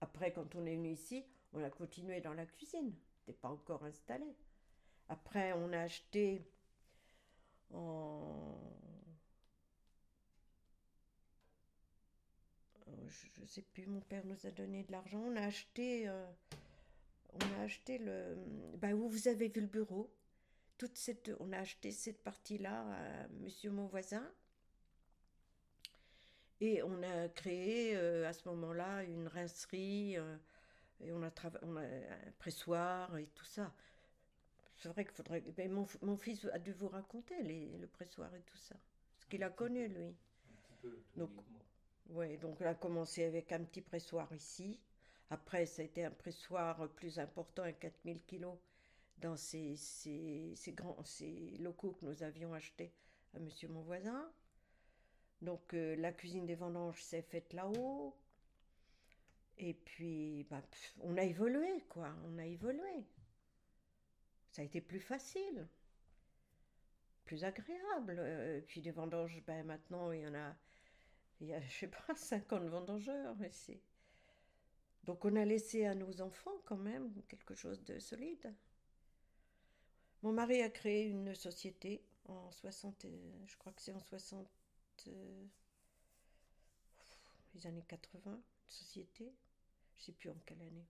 [0.00, 1.24] Après, quand on est venu ici,
[1.54, 2.92] on a continué dans la cuisine.
[3.26, 4.36] N'était pas encore installé.
[5.08, 6.42] Après, on a acheté
[7.72, 8.74] en
[13.08, 15.20] je ne sais plus, mon père nous a donné de l'argent.
[15.20, 16.26] On a acheté, euh,
[17.32, 18.36] on a acheté le,
[18.78, 20.12] ben où vous avez vu le bureau.
[20.78, 24.28] Toute cette, on a acheté cette partie-là à Monsieur mon voisin.
[26.60, 30.36] Et on a créé euh, à ce moment-là une rincerie euh,
[31.00, 31.30] et on a,
[31.62, 33.72] on a un pressoir et tout ça.
[34.76, 35.42] C'est vrai qu'il faudrait.
[35.56, 38.74] Mais mon, mon, fils a dû vous raconter les, le pressoir et tout ça.
[39.18, 40.06] Ce qu'il a connu, lui.
[40.06, 41.02] Un petit peu,
[42.10, 44.78] oui, donc on a commencé avec un petit pressoir ici.
[45.30, 48.58] Après, ça a été un pressoir plus important, à 4000 kilos,
[49.18, 52.92] dans ces, ces, grands, ces locaux que nous avions achetés
[53.34, 54.30] à monsieur mon voisin.
[55.40, 58.14] Donc euh, la cuisine des vendanges s'est faite là-haut.
[59.58, 60.62] Et puis, bah,
[61.00, 62.14] on a évolué, quoi.
[62.26, 63.06] On a évolué.
[64.50, 65.66] Ça a été plus facile,
[67.24, 68.16] plus agréable.
[68.18, 70.54] Euh, puis des vendanges, ben, maintenant, il y en a
[71.40, 73.80] il y a, je sais pas, 50 vendangeurs ici.
[75.04, 78.54] Donc on a laissé à nos enfants quand même quelque chose de solide.
[80.22, 83.06] Mon mari a créé une société en 60,
[83.44, 84.48] je crois que c'est en 60,
[87.54, 89.34] les années 80, une société,
[89.98, 90.86] je sais plus en quelle année,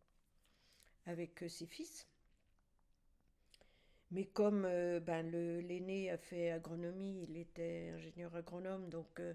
[1.06, 2.06] avec euh, ses fils.
[4.10, 9.34] Mais comme euh, ben, l'aîné a fait agronomie, il était ingénieur agronome, donc euh,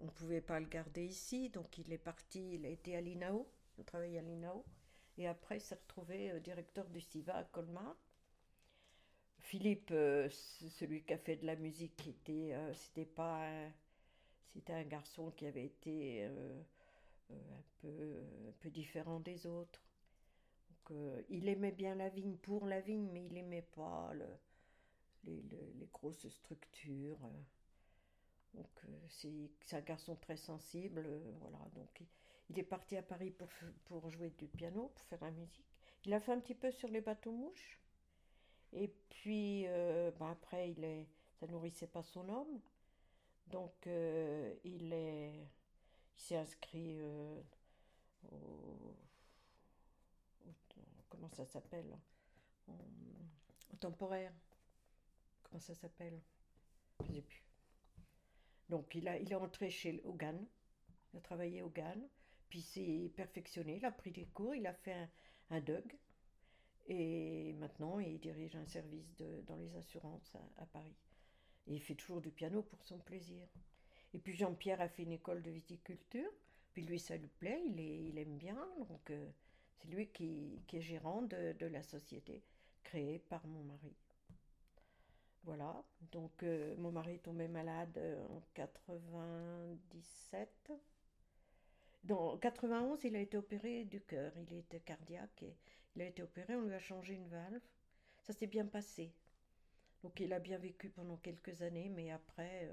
[0.00, 3.00] on ne pouvait pas le garder ici, donc il est parti, il a été à
[3.00, 4.64] l'INAO, il travaillé à l'INAO,
[5.16, 7.96] et après il s'est retrouvé directeur du SIVA à Colmar.
[9.38, 13.48] Philippe, celui qui a fait de la musique, était, c'était pas,
[14.48, 16.28] c'était un garçon qui avait été
[17.30, 19.82] un peu, différent des autres.
[21.28, 24.12] il aimait bien la vigne pour la vigne, mais il aimait pas
[25.24, 27.18] les, grosses structures.
[28.54, 31.58] Donc euh, c'est un garçon très sensible, euh, voilà.
[31.74, 32.02] Donc
[32.48, 33.32] il, est parti à Paris
[33.84, 35.64] pour, jouer du piano, pour faire la musique.
[36.04, 37.78] Il a fait un petit peu sur les bateaux mouches.
[38.72, 41.06] Et puis euh, ben après, il est,
[41.38, 42.60] ça nourrissait pas son homme.
[43.48, 45.48] Donc il est,
[46.20, 47.44] il s'est inscrit au,
[51.08, 51.98] comment ça s'appelle,
[52.68, 54.32] au temporaire.
[55.44, 56.20] Comment ça s'appelle?
[57.06, 57.42] Je sais plus.
[58.68, 60.46] Donc il, a, il est entré chez Hogan,
[61.12, 61.96] il a travaillé au GAN,
[62.50, 65.08] puis s'est perfectionné, il a pris des cours, il a fait un,
[65.50, 65.98] un DUG,
[66.86, 69.16] et maintenant il dirige un service
[69.46, 70.94] dans les assurances à, Paris.
[71.66, 73.48] Et il fait toujours du piano pour son plaisir.
[74.12, 76.32] Et puis Jean-Pierre a fait une école de viticulture,
[76.72, 78.58] puis lui ça lui plaît, il, aime bien,
[78.88, 79.30] donc euh,
[79.76, 82.42] c'est lui qui, est gérant de, la société
[82.82, 83.94] créée par mon mari.
[85.44, 90.72] Voilà, donc euh, mon mari est tombé malade euh, en 97.
[92.04, 95.54] Dans 91, il a été opéré du cœur, il était cardiaque et
[95.94, 97.60] il a été opéré, on lui a changé une valve.
[98.22, 99.12] Ça s'est bien passé.
[100.02, 102.70] Donc il a bien vécu pendant quelques années, mais après,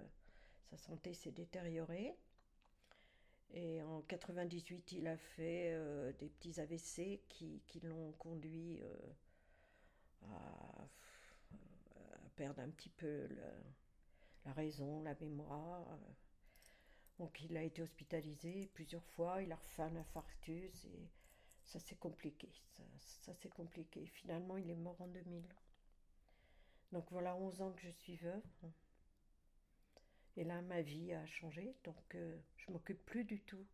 [0.69, 2.15] sa santé s'est détériorée.
[3.51, 5.73] Et en 98, il a fait
[6.19, 8.81] des petits AVC qui, l'ont conduit
[10.23, 10.87] à
[12.35, 13.27] perdre un petit peu
[14.45, 15.97] la raison, la mémoire.
[17.19, 21.09] Donc il a été hospitalisé plusieurs fois, il a refait un infarctus et
[21.63, 22.49] ça compliqué.
[22.97, 24.05] Ça s'est compliqué.
[24.07, 25.43] Finalement, il est mort en 2000.
[26.93, 28.41] Donc voilà 11 ans que je suis veuve.
[30.37, 33.65] Et là, ma vie a changé, donc euh, je m'occupe plus du tout,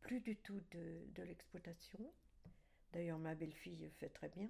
[0.00, 1.98] plus du tout de, l'exploitation.
[2.92, 4.48] D'ailleurs, ma belle-fille fait très bien.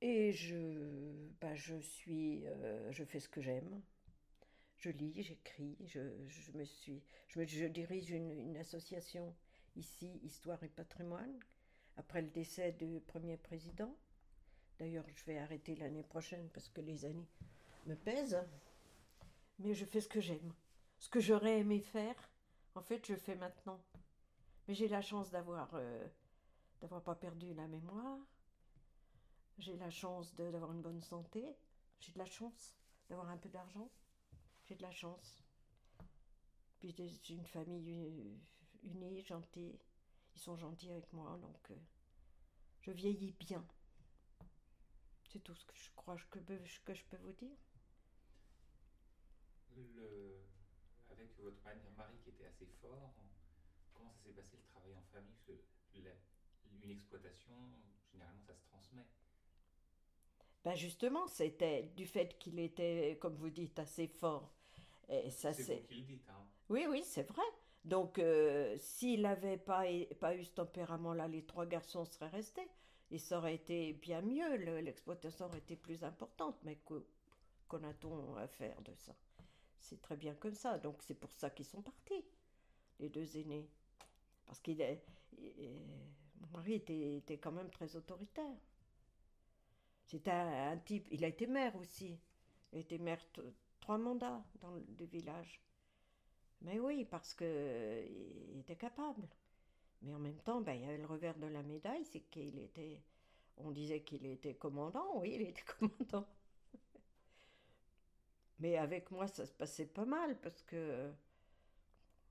[0.00, 3.82] Et je, bah, je suis, euh, je fais ce que j'aime.
[4.78, 9.34] Je lis, j'écris, je, je, me suis, je, me, je dirige une, association
[9.74, 11.40] ici, Histoire et Patrimoine,
[11.96, 13.92] après le décès du premier président.
[14.78, 17.26] D'ailleurs, je vais arrêter l'année prochaine parce que les années
[17.86, 18.38] me pèsent.
[19.58, 20.52] Mais je fais ce que j'aime.
[20.98, 22.16] Ce que j'aurais aimé faire,
[22.74, 23.80] en fait, je fais maintenant.
[24.66, 26.08] Mais j'ai la chance d'avoir euh,
[26.80, 28.18] d'avoir pas perdu la mémoire.
[29.58, 31.44] J'ai la chance d'avoir une bonne santé.
[32.00, 32.74] J'ai de la chance
[33.08, 33.90] d'avoir un peu d'argent.
[34.64, 35.42] J'ai de la chance.
[36.78, 38.40] Puis j'ai une famille
[38.82, 39.78] unie, gentille.
[40.34, 41.76] Ils sont gentils avec moi, donc euh,
[42.80, 43.64] je vieillis bien.
[45.30, 46.38] C'est tout ce que je crois que,
[46.84, 47.56] que je peux vous dire.
[49.76, 50.40] Le,
[51.10, 51.56] avec votre
[51.96, 53.14] mari qui était assez fort,
[53.92, 55.58] comment ça s'est passé le travail en famille Parce
[55.92, 56.10] que la,
[56.82, 57.54] une exploitation,
[58.12, 59.06] généralement, ça se transmet.
[60.64, 64.54] Ben justement, c'était du fait qu'il était, comme vous dites, assez fort.
[65.08, 66.28] Et ça c'est vous qui le dites.
[66.30, 66.46] Hein.
[66.70, 67.42] Oui, oui, c'est vrai.
[67.84, 69.84] Donc, euh, s'il n'avait pas,
[70.18, 72.66] pas eu ce tempérament-là, les trois garçons seraient restés.
[73.10, 76.56] Et ça aurait été bien mieux, l'exploitation aurait été plus importante.
[76.64, 76.78] Mais
[77.68, 79.14] qu'en a-t-on à faire de ça?
[79.84, 80.78] C'est très bien comme ça.
[80.78, 82.24] Donc, c'est pour ça qu'ils sont partis,
[83.00, 83.68] les deux aînés.
[84.46, 85.04] Parce qu'il est.
[86.40, 88.56] mon mari était, était, quand même très autoritaire.
[90.06, 91.06] C'était un, type.
[91.10, 92.18] Il a été maire aussi.
[92.72, 93.20] Il a été maire
[93.80, 95.60] trois mandats dans le, village.
[96.62, 99.28] Mais oui, parce qu'il était capable.
[100.00, 102.58] Mais en même temps, ben, il y avait le revers de la médaille, c'est qu'il
[102.58, 103.02] était.
[103.58, 106.26] On disait qu'il était commandant, oui, il était commandant.
[108.58, 111.12] Mais avec moi, ça se passait pas mal parce que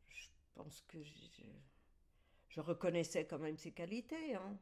[0.07, 4.35] je pense que je, reconnaissais quand même ses qualités.
[4.35, 4.57] Hein.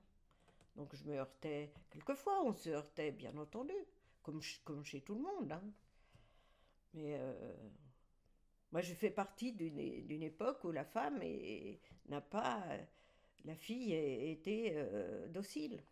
[0.76, 3.76] Donc je me heurtais, quelquefois on se heurtait bien entendu,
[4.24, 5.51] comme, comme chez tout le monde.
[5.51, 5.64] Hein.
[6.93, 7.53] Mais euh,
[8.72, 11.22] moi je fais partie d'une époque où la femme
[12.07, 12.64] n'a pas,
[13.43, 15.84] la fille était euh, docile.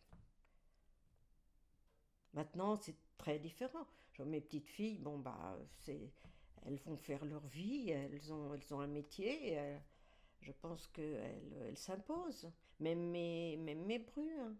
[2.40, 3.86] Maintenant c'est très différent.
[4.14, 6.10] Genre, mes petites filles, bon bah c'est,
[6.66, 9.60] elles vont faire leur vie, elles ont, elles ont un métier.
[10.40, 14.40] je pense qu'elles elles s'imposent, même mes, même mes brus.
[14.40, 14.56] Hein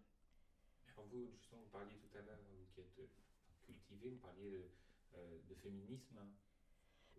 [1.10, 3.10] vous, justement, vous parliez tout à l'heure, vous qui êtes
[3.64, 4.64] cultivé, vous parliez de,
[5.16, 6.18] euh, de féminisme.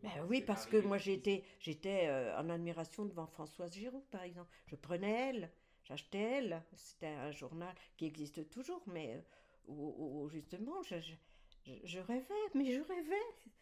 [0.04, 4.52] Ben oui, parce que moi j'étais, j'étais euh, en admiration devant Françoise Giroud, par exemple.
[4.68, 5.52] Je prenais elle,
[5.86, 6.64] j'achetais elle.
[6.76, 9.24] C'était un journal qui existe toujours, mais
[9.70, 11.14] euh, où, justement je, je,
[11.84, 13.16] je, rêvais, mais je rêvais.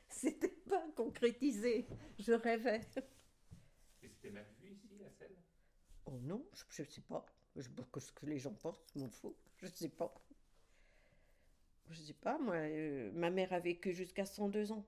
[0.09, 1.87] C'était pas concrétisé,
[2.17, 2.81] je rêvais.
[4.01, 5.35] Et c'était mal vu ici, à Celle
[6.05, 7.25] Oh non, je ne sais pas.
[7.55, 7.69] Je,
[7.99, 9.35] ce que les gens pensent, m'en fous.
[9.57, 10.13] Je ne sais pas.
[11.89, 14.85] Je ne sais pas, moi, euh, ma mère a vécu jusqu'à 102 ans.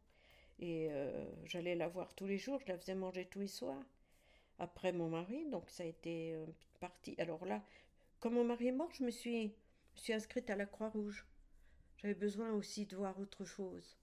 [0.59, 3.84] Et euh, j'allais la voir tous les jours, je la faisais manger tous les soirs.
[4.59, 7.16] Après mon mari, donc ça a été une petite partie.
[7.18, 7.64] Alors là,
[8.20, 9.55] quand mon mari est mort, je me suis,
[9.95, 11.25] je suis inscrite à la Croix-Rouge.
[11.97, 13.97] J'avais besoin aussi de voir autre chose.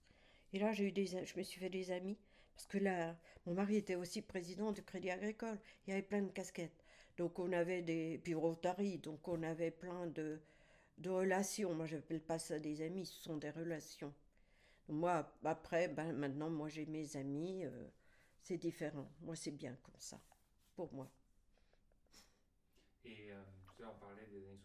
[0.53, 2.17] Et là, j'ai eu des, je me suis fait des amis.
[2.55, 3.15] Parce que là,
[3.45, 5.59] mon mari était aussi président du Crédit Agricole.
[5.85, 6.83] Il y avait plein de casquettes.
[7.17, 8.19] Donc on avait des.
[8.23, 10.39] Puis Rotary, donc on avait plein de,
[10.97, 11.73] de relations.
[11.73, 14.13] Moi, je n'appelle pas ça des amis, ce sont des relations.
[14.87, 17.65] Moi, après, ben, maintenant, moi, j'ai mes amis.
[17.65, 17.87] Euh,
[18.41, 19.07] c'est différent.
[19.21, 20.19] Moi, c'est bien comme ça,
[20.75, 21.09] pour moi.
[23.05, 23.43] Et euh,
[23.79, 24.58] des années 60, début 70.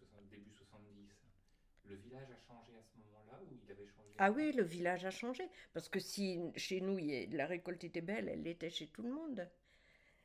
[1.87, 5.05] Le village a changé à ce moment-là ou il avait changé Ah oui, le village
[5.05, 5.49] a changé.
[5.73, 6.99] Parce que si chez nous,
[7.31, 9.49] la récolte était belle, elle l'était chez tout le monde.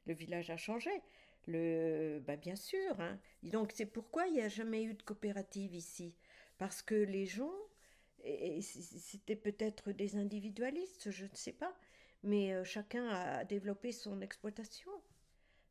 [0.06, 0.92] Le village a changé.
[1.48, 3.00] Le, bah bien sûr.
[3.00, 3.20] Hein.
[3.44, 6.14] Donc c'est pourquoi il n'y a jamais eu de coopérative ici.
[6.58, 7.54] Parce que les gens,
[8.62, 11.74] c'était peut-être des individualistes, je ne sais pas,
[12.24, 14.92] mais euh, chacun a développé son exploitation.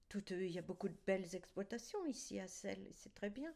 [0.09, 3.53] Tout, il y a beaucoup de belles exploitations ici à Celle, c'est très bien.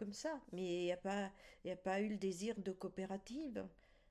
[0.00, 0.40] Comme ça.
[0.52, 1.30] Mais il n'y a, pas,
[1.68, 3.66] a pas eu le désir de coopérative,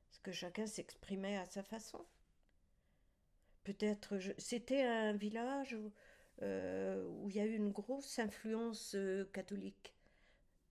[0.07, 2.05] parce que chacun s'exprimait à sa façon.
[3.63, 5.91] Peut-être, c'était un village où,
[6.43, 9.95] euh, où il y a eu une grosse influence euh, catholique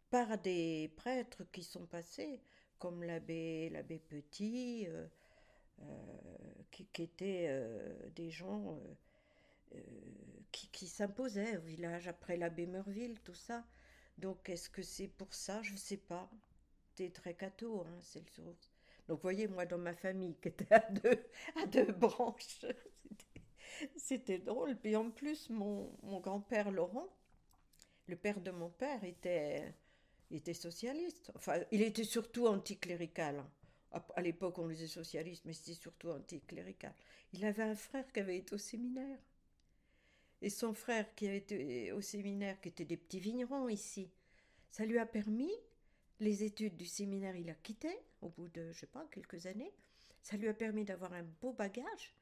[0.09, 2.41] par des prêtres qui sont passés,
[2.79, 5.09] comme l'abbé, l'abbé Petit, euh,
[6.71, 7.53] qui, étaient
[8.15, 8.79] des gens
[10.53, 13.65] qui, qui s'imposaient au village, après l'abbé Meurville, tout ça.
[14.19, 15.63] Donc est-ce que c'est pour ça?
[15.63, 16.31] Je ne sais pas.
[16.95, 18.71] été très catho, hein, c'est le source.
[19.09, 21.25] Donc, voyez, moi, dans ma famille, qui était à deux,
[21.63, 22.67] à deux branches,
[23.97, 24.77] c'était drôle.
[24.77, 27.09] Puis en plus, mon, mon grand-père Laurent,
[28.07, 29.75] le père de mon père, était,
[30.31, 31.33] était socialiste.
[31.37, 33.39] Enfin, il était surtout anticlérical.
[33.93, 34.03] hein.
[34.17, 36.95] À l'époque, on disait socialiste, mais c'était surtout anticlérical.
[37.35, 39.19] Il avait un frère qui avait été au séminaire.
[40.41, 44.11] Et son frère qui été au séminaire, qui était des petits vignerons ici,
[44.71, 45.51] ça lui a permis,
[46.21, 49.73] les études du séminaire, il a quitté au bout de, je sais pas, quelques années.
[50.23, 52.15] Ça lui a permis d'avoir un beau bagage.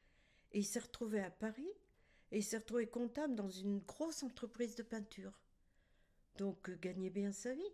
[0.52, 1.68] Et il s'est retrouvé à Paris.
[2.32, 5.32] Et il s'est retrouvé comptable dans une grosse entreprise de peinture.
[6.36, 7.72] Donc, euh, gagnait bien sa vie.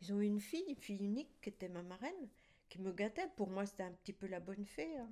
[0.00, 2.28] Ils ont une fille, une fille unique, qui était ma marraine,
[2.68, 3.28] qui me gâtait.
[3.36, 4.96] Pour moi, c'était un petit peu la bonne fée.
[4.96, 5.10] hein.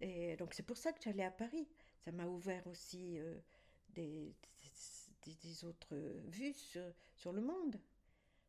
[0.00, 1.66] Et donc, c'est pour ça que j'allais à Paris.
[2.04, 3.38] Ça m'a ouvert aussi euh,
[3.90, 4.34] des,
[5.64, 5.94] autres
[6.26, 7.80] vues sur, le monde.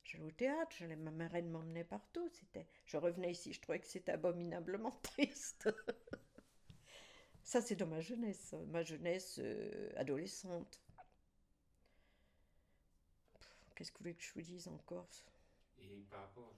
[0.03, 2.27] J'allais au théâtre, j'allais, ma marraine m'emmenait partout.
[2.29, 5.69] C'était, je revenais ici, je trouvais que c'était abominablement triste.
[7.43, 10.81] Ça, c'est dans ma jeunesse, ma jeunesse euh, adolescente.
[13.75, 15.07] Qu'est-ce que vous voulez que je vous dise encore?
[15.77, 16.55] Et par rapport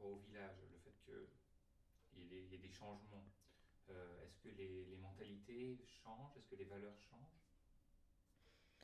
[0.00, 1.28] au village, le fait que
[2.16, 3.24] il y ait, il y ait des changements,
[3.94, 6.36] euh, est-ce que les, mentalités changent?
[6.36, 7.40] Est-ce que les valeurs changent?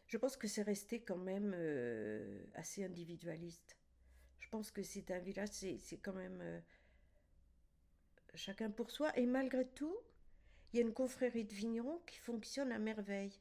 [0.07, 3.77] Je pense que c'est resté quand même euh, assez individualiste.
[4.41, 6.61] Je pense que c'est un village, c'est quand même euh,
[8.35, 9.17] chacun pour soi.
[9.19, 9.95] Et malgré tout,
[10.73, 13.41] il y a une confrérie de vignerons qui fonctionne à merveille.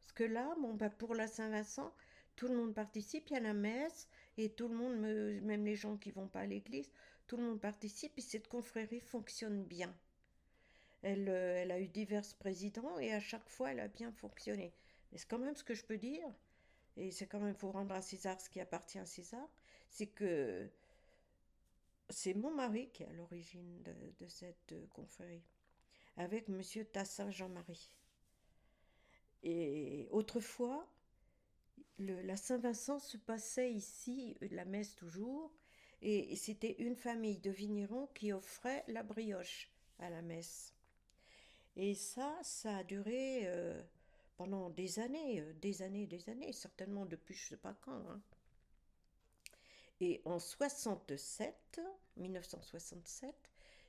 [0.00, 1.94] Parce que là, bon, bah, pour la Saint-Vincent,
[2.36, 5.64] tout le monde participe, il y a la messe, et tout le monde, me- même
[5.64, 6.90] les gens qui vont pas à l'église,
[7.26, 9.94] tout le monde participe, et cette confrérie fonctionne bien.
[11.02, 14.72] Elle, euh, elle a eu divers présidents, et à chaque fois, elle a bien fonctionné.
[15.10, 16.26] Mais c'est quand même ce que je peux dire,
[16.96, 19.48] et c'est quand même, faut rendre à César ce qui appartient à César,
[19.88, 20.70] c'est que
[22.10, 23.82] c'est mon mari qui est à l'origine
[24.18, 25.44] de, cette euh, confrérie,
[26.16, 27.90] avec Monsieur Tassin Jean-Marie.
[29.42, 30.86] Et autrefois,
[31.98, 35.50] la Saint-Vincent se passait ici, la messe toujours,
[36.02, 40.74] et c'était une famille de vignerons qui offrait la brioche à la messe.
[41.76, 43.82] Et ça, ça a duré euh,
[44.36, 47.92] pendant des années, euh, des années, des années, certainement depuis je sais pas quand.
[48.08, 48.22] hein.
[50.00, 51.80] Et en 67,
[52.16, 53.34] 1967,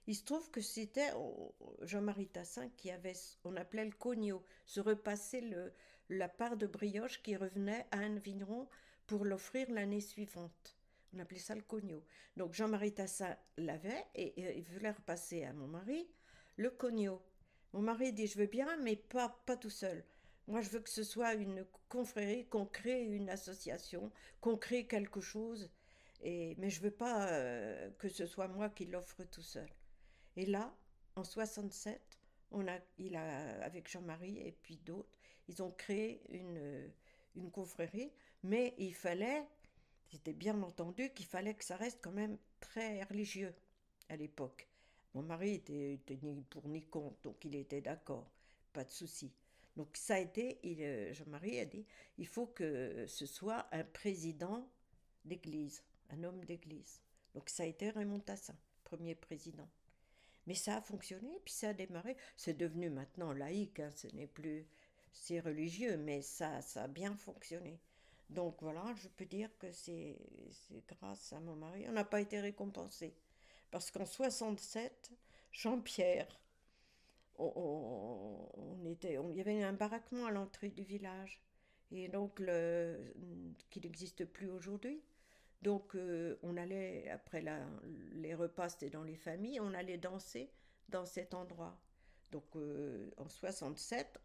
[0.07, 3.13] il se trouve que c'était oh, Jean-Marie Tassin qui avait,
[3.45, 5.73] on appelait le cogno, se repasser le,
[6.09, 8.67] la part de brioche qui revenait à un vigneron
[9.07, 10.75] pour l'offrir l'année suivante.
[11.13, 12.03] On appelait ça le cogno.
[12.37, 16.07] Donc Jean-Marie Tassin l'avait et, et il voulait repasser à mon mari
[16.57, 17.21] le cogno.
[17.73, 20.03] Mon mari dit je veux bien, mais pas, pas tout seul.
[20.47, 24.11] Moi, je veux que ce soit une confrérie, qu'on crée une association,
[24.41, 25.69] qu'on crée quelque chose.
[26.23, 29.69] Et, mais je veux pas euh, que ce soit moi qui l'offre tout seul.
[30.35, 30.75] Et là,
[31.15, 32.01] en 67,
[32.51, 35.17] on a, il a, avec Jean-Marie et puis d'autres,
[35.47, 36.87] ils ont créé une, euh,
[37.35, 38.11] une confrérie,
[38.43, 39.45] mais il fallait,
[40.11, 43.53] c'était bien entendu qu'il fallait que ça reste quand même très religieux
[44.09, 44.70] à l'époque.
[45.13, 48.31] Mon mari était, était ni pour ni contre, donc il était d'accord,
[48.73, 49.31] pas de souci.
[49.75, 51.85] Donc ça a été, euh, Jean-Marie a dit,
[52.17, 54.67] il faut que ce soit un président
[55.25, 57.01] d'église, un homme d'église.
[57.33, 59.67] Donc ça a été Raymond Tassin, premier président.
[60.47, 62.17] Mais ça a fonctionné, puis ça a démarré.
[62.35, 64.65] C'est devenu maintenant laïque, hein, ce n'est plus
[65.11, 67.79] c'est religieux, mais ça, ça a bien fonctionné.
[68.29, 70.17] Donc voilà, je peux dire que c'est
[70.87, 71.85] grâce à mon mari.
[71.89, 73.13] On n'a pas été récompensé.
[73.71, 75.11] Parce qu'en 67,
[75.51, 76.39] Jean-Pierre,
[77.37, 81.41] on, était, on- il y avait un baraquement à l'entrée du village.
[81.91, 82.41] Et donc,
[83.69, 85.01] qui n'existe plus aujourd'hui.
[85.61, 87.43] Donc, euh, on allait, après
[88.13, 90.49] les repas, c'était dans les familles, on allait danser
[90.89, 91.77] dans cet endroit.
[92.31, 94.19] Donc, euh, en 67,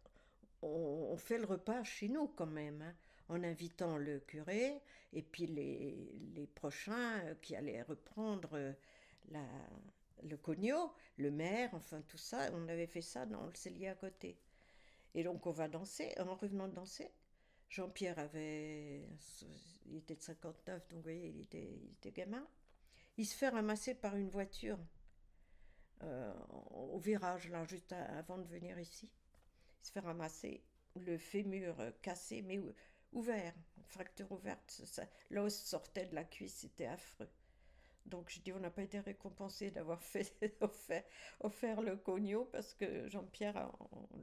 [0.61, 2.95] on, on fait le repas chez nous quand même, hein,
[3.29, 4.81] en invitant le curé
[5.13, 8.57] et puis les, prochains euh, qui allaient reprendre
[10.23, 12.49] le cogno, le maire, enfin tout ça.
[12.53, 14.39] On avait fait ça dans le cellier à côté.
[15.13, 16.13] Et donc, on va danser.
[16.19, 17.11] En revenant de danser,
[17.69, 19.07] Jean-Pierre avait.
[19.85, 22.47] Il était de 59, donc vous voyez, il était, il était gamin.
[23.17, 24.77] Il se fait ramasser par une voiture
[26.03, 26.33] euh,
[26.71, 29.09] au virage, là, juste avant de venir ici.
[29.81, 30.63] Il se fait ramasser,
[30.95, 32.73] le fémur euh, cassé, mais ou-
[33.13, 33.53] ouvert,
[33.87, 34.81] fracture ouverte.
[35.29, 37.29] L'os sortait de la cuisse, c'était affreux.
[38.07, 40.33] Donc je dis, on n'a pas été récompensé d'avoir fait
[41.41, 43.69] offert, le cogno parce que Jean-Pierre,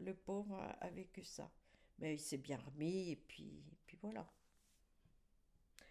[0.00, 1.50] le pauvre, a, vécu ça.
[1.98, 4.26] Mais il s'est bien remis et puis, puis voilà.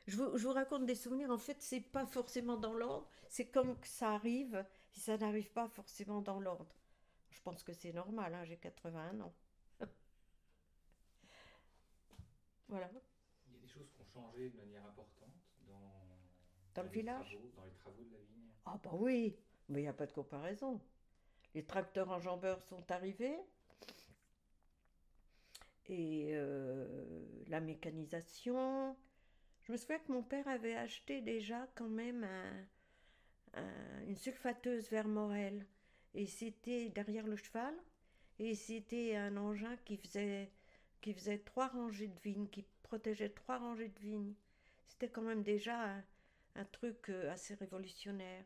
[0.07, 3.47] Je vous, je vous raconte des souvenirs, en fait, c'est pas forcément dans l'ordre, c'est
[3.47, 6.75] comme que ça arrive, si ça n'arrive pas forcément dans l'ordre.
[7.29, 9.33] Je pense que c'est normal, hein, j'ai 81 ans.
[12.67, 12.91] voilà.
[13.47, 15.22] Il y a des choses qui ont changé de manière importante
[16.75, 18.49] Dans le village travaux, Dans les travaux de la vigne.
[18.65, 19.35] Ah bah oui,
[19.69, 20.81] mais il n'y a pas de comparaison.
[21.53, 23.37] Les tracteurs enjambeurs sont arrivés
[25.87, 28.95] et euh, la mécanisation.
[29.63, 32.65] Je me souviens que mon père avait acheté déjà quand même un-
[33.61, 35.65] un- une sulfateuse Vermorel
[36.15, 37.73] et c'était derrière le cheval
[38.39, 40.51] et c'était un engin qui faisait
[41.01, 44.33] qui faisait trois rangées de vignes, qui protégeait trois rangées de vignes.
[44.87, 46.03] C'était quand même déjà un,
[46.55, 48.45] un truc euh, assez révolutionnaire.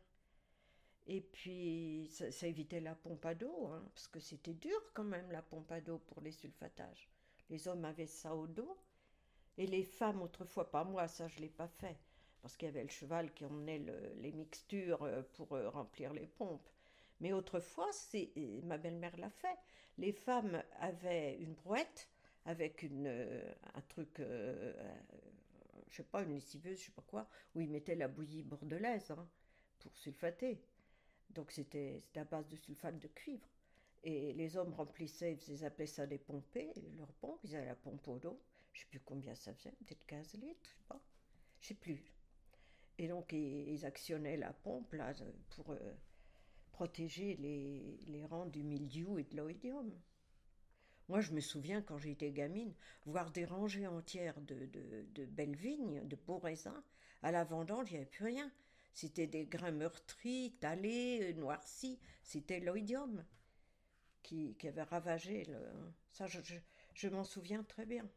[1.07, 5.31] Et puis, ça, évitait la pompe à dos, hein, parce que c'était dur quand même
[5.31, 7.09] la pompe à dos pour les sulfatages.
[7.49, 8.77] Les hommes avaient ça au dos,
[9.57, 11.97] et les femmes autrefois, pas moi, ça je l'ai pas fait,
[12.41, 16.13] parce qu'il y avait le cheval qui emmenait le- les mixtures euh, pour euh, remplir
[16.13, 16.69] les pompes.
[17.21, 18.31] Mais autrefois, c'est,
[18.63, 19.57] ma belle-mère l'a fait,
[19.97, 22.09] les femmes avaient une brouette
[22.45, 24.21] avec une, un truc,
[25.89, 29.11] je sais pas, une lessiveuse, je sais pas quoi, où ils mettaient la bouillie bordelaise
[29.11, 29.27] hein,
[29.79, 30.61] pour sulfater.
[31.29, 33.47] Donc c'était à base de sulfate de cuivre.
[34.03, 38.07] Et les hommes remplissaient, ils appelaient ça des pompées, leur pompe, ils avaient la pompe
[38.07, 38.39] au dos.
[38.73, 41.01] Je sais plus combien ça faisait, peut-être 15 litres, je sais pas.
[41.59, 42.03] Je sais plus.
[42.99, 45.13] Et donc ils, actionnaient la pompe là
[45.49, 45.93] pour euh,
[46.71, 49.91] protéger les, les rangs du mildiou et de l'oïdium.
[51.09, 52.73] Moi, je me souviens quand j'étais gamine,
[53.05, 56.83] voir des rangées entières de, belles vignes, de beaux raisins.
[57.23, 58.51] À la vendange, il n'y avait plus rien.
[58.93, 61.99] C'était des grains meurtris, talés, euh, noircis.
[62.23, 63.23] C'était l'oïdium
[64.21, 65.59] qui, avait ravagé le.
[66.11, 68.09] Ça, je, m'en souviens très bien.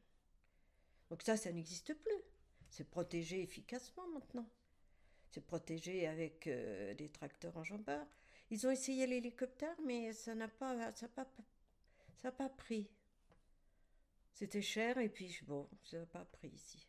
[1.11, 2.23] Donc ça, ça n'existe plus.
[2.71, 4.49] C'est protégé efficacement maintenant.
[5.31, 8.07] C'est protégé avec euh, des tracteurs enjambeurs.
[8.51, 10.75] Ils ont essayé l'hélicoptère, mais ça n'a pas,
[12.21, 12.91] ça n'a pas pris.
[14.35, 16.87] C'était cher et puis bon, ça n'a pas pris ici.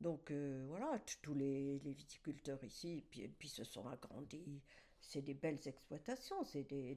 [0.00, 4.62] Donc euh, voilà, tous les, viticulteurs ici, puis, puis se sont agrandis.
[5.00, 6.96] C'est des belles exploitations, c'est des,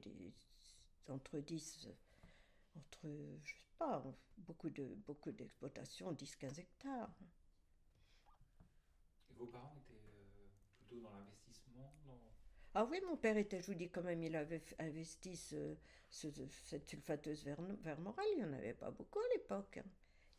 [1.10, 3.08] entre 10, euh, entre,
[3.43, 4.04] je sais pas,
[4.38, 7.14] beaucoup de beaucoup d'exploitations, 10-15 hectares.
[9.30, 10.47] Et vos parents étaient euh,
[10.78, 11.43] plutôt dans l'investissement.
[12.76, 15.76] Ah oui, mon père était, je vous dis quand même, il avait investi ce-
[16.10, 16.28] ce-
[16.66, 19.78] cette sulfateuse Vermorel, il n'y en avait pas beaucoup à l'époque.
[19.78, 19.86] hein.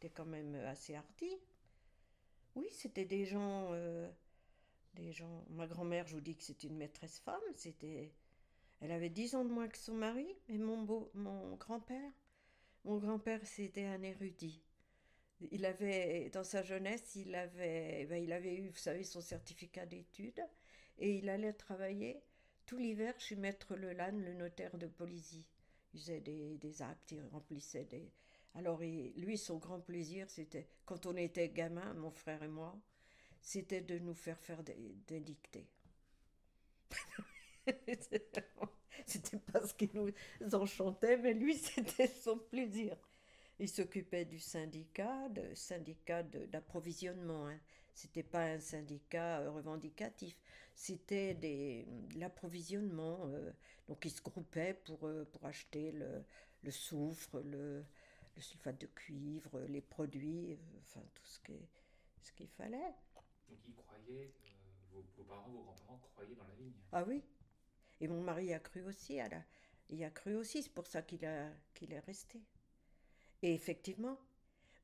[0.02, 1.30] Il était quand même euh, assez hardi.
[2.54, 4.08] Oui, c'était des gens, euh,
[4.94, 5.44] des gens.
[5.50, 7.42] Ma grand-mère, je vous dis que c'était une maîtresse femme.
[7.56, 8.12] C'était,
[8.80, 10.26] elle avait 10 ans de moins que son mari.
[10.48, 12.12] Et mon beau, mon grand-père,
[12.84, 14.62] mon grand-père, c'était un érudit.
[15.52, 19.86] Il avait, dans sa jeunesse, il avait, ben, il avait eu, vous savez, son certificat
[19.86, 20.42] d'études,
[20.98, 22.22] et il allait travailler
[22.66, 25.44] tout l'hiver chez Maître Lelanne, le notaire de Polizy.
[25.92, 28.10] Il faisait des, des actes, il remplissait des.
[28.54, 32.78] Alors, lui, son grand plaisir, c'était, quand on était gamin, mon frère et moi,
[33.40, 35.66] c'était de nous faire faire des, dictées.
[39.06, 40.10] c'était pas ce qui nous
[40.54, 42.96] enchantait, mais lui, c'était son plaisir.
[43.58, 47.48] Il s'occupait du syndicat, de syndicat d'approvisionnement.
[47.48, 47.58] Hein.
[47.94, 50.36] C'était pas un syndicat euh, revendicatif,
[50.74, 53.20] c'était de l'approvisionnement.
[53.26, 53.52] euh,
[53.88, 56.24] donc ils se groupaient pour, euh, pour acheter le,
[56.62, 57.84] le soufre, le,
[58.36, 61.68] le sulfate de cuivre, les produits, enfin tout ce qui-
[62.22, 62.94] ce qu'il fallait.
[63.48, 66.72] Donc ils croyaient, euh, vos, vos parents, vos grands-parents croyaient dans la vigne.
[66.92, 67.22] Ah oui.
[68.00, 69.44] Et mon mari a cru aussi, à la-
[69.90, 71.26] il a cru aussi, c'est pour ça qu'il
[71.74, 72.40] qu'il est resté.
[73.42, 74.18] Et effectivement,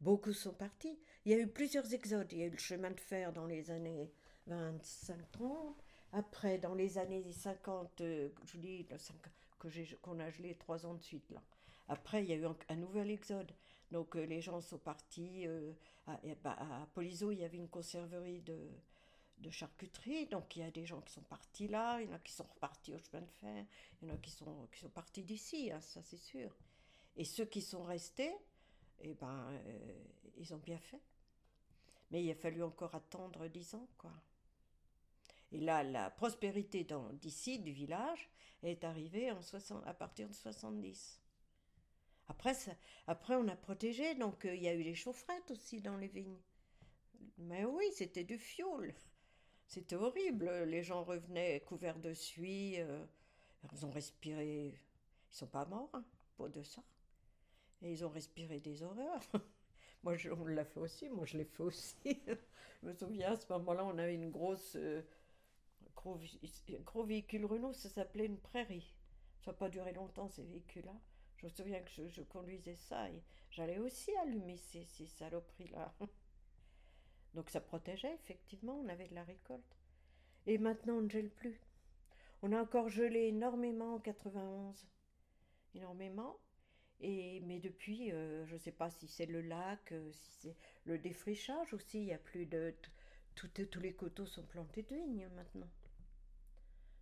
[0.00, 0.98] beaucoup sont partis.
[1.24, 2.32] Il y a eu plusieurs exodes.
[2.32, 4.10] Il y a eu le chemin de fer dans les années
[4.48, 5.74] 25-30.
[6.12, 10.30] Après, dans les années 50, euh, je vous dis, le 50 que j'ai- qu'on a
[10.30, 11.30] gelé trois ans de suite.
[11.30, 11.42] Là.
[11.88, 13.52] Après, il y a eu un, nouvel exode.
[13.90, 15.46] Donc, euh, les gens sont partis.
[15.46, 15.72] euh,
[16.06, 18.58] à, bah, à il y avait une conserverie de,
[19.38, 20.26] de charcuterie.
[20.26, 22.00] Donc, il y a des gens qui sont partis là.
[22.00, 23.66] Il y en a qui sont repartis au chemin de fer.
[24.02, 26.56] Il y en a qui sont, qui sont partis d'ici, hein, ça c'est sûr.
[27.16, 28.32] Et ceux qui sont restés,
[29.00, 30.04] eh ben, euh,
[30.36, 31.00] ils ont bien fait.
[32.10, 34.12] Mais il a fallu encore attendre dix ans, quoi.
[35.52, 38.28] Et là, la prospérité d'ici, du village,
[38.62, 41.20] est arrivée en 60 à partir de 70.
[42.28, 42.76] Après, ça-
[43.06, 46.08] après on a protégé, donc euh, il y a eu les chaufferettes aussi dans les
[46.08, 46.38] vignes.
[47.38, 48.94] Mais oui, c'était du fioul.
[49.66, 50.50] C'était horrible.
[50.64, 52.80] Les gens revenaient couverts de suie.
[52.80, 53.04] euh,
[53.72, 54.68] ils ont respiré.
[55.32, 56.04] Ils sont pas morts hein,
[56.36, 56.82] pour de ça.
[57.82, 59.22] Et ils ont respiré des horreurs.
[60.02, 61.98] Moi, je, on l'a fait aussi, moi je l'ai fait aussi.
[62.82, 65.02] je me souviens, à ce moment-là, on avait une grosse, euh,
[65.94, 66.18] gros,
[66.86, 68.94] gros, véhicule Renault, ça s'appelait une prairie.
[69.40, 70.94] Ça n'a pas duré longtemps, ces véhicules-là.
[71.36, 75.94] Je me souviens que je, conduisais ça et j'allais aussi allumer ces, ces saloperies-là.
[77.34, 79.76] Donc ça protégeait, effectivement, on avait de la récolte.
[80.46, 81.60] Et maintenant, on ne gèle plus.
[82.42, 84.88] On a encore gelé énormément en 91.
[85.74, 86.38] Énormément.
[87.00, 90.56] Et, mais depuis, euh, je ne sais pas si c'est le lac, euh, si c'est
[90.84, 92.74] le défrichage aussi, il n'y a plus de.
[93.34, 95.68] tous les coteaux sont plantés de vignes maintenant.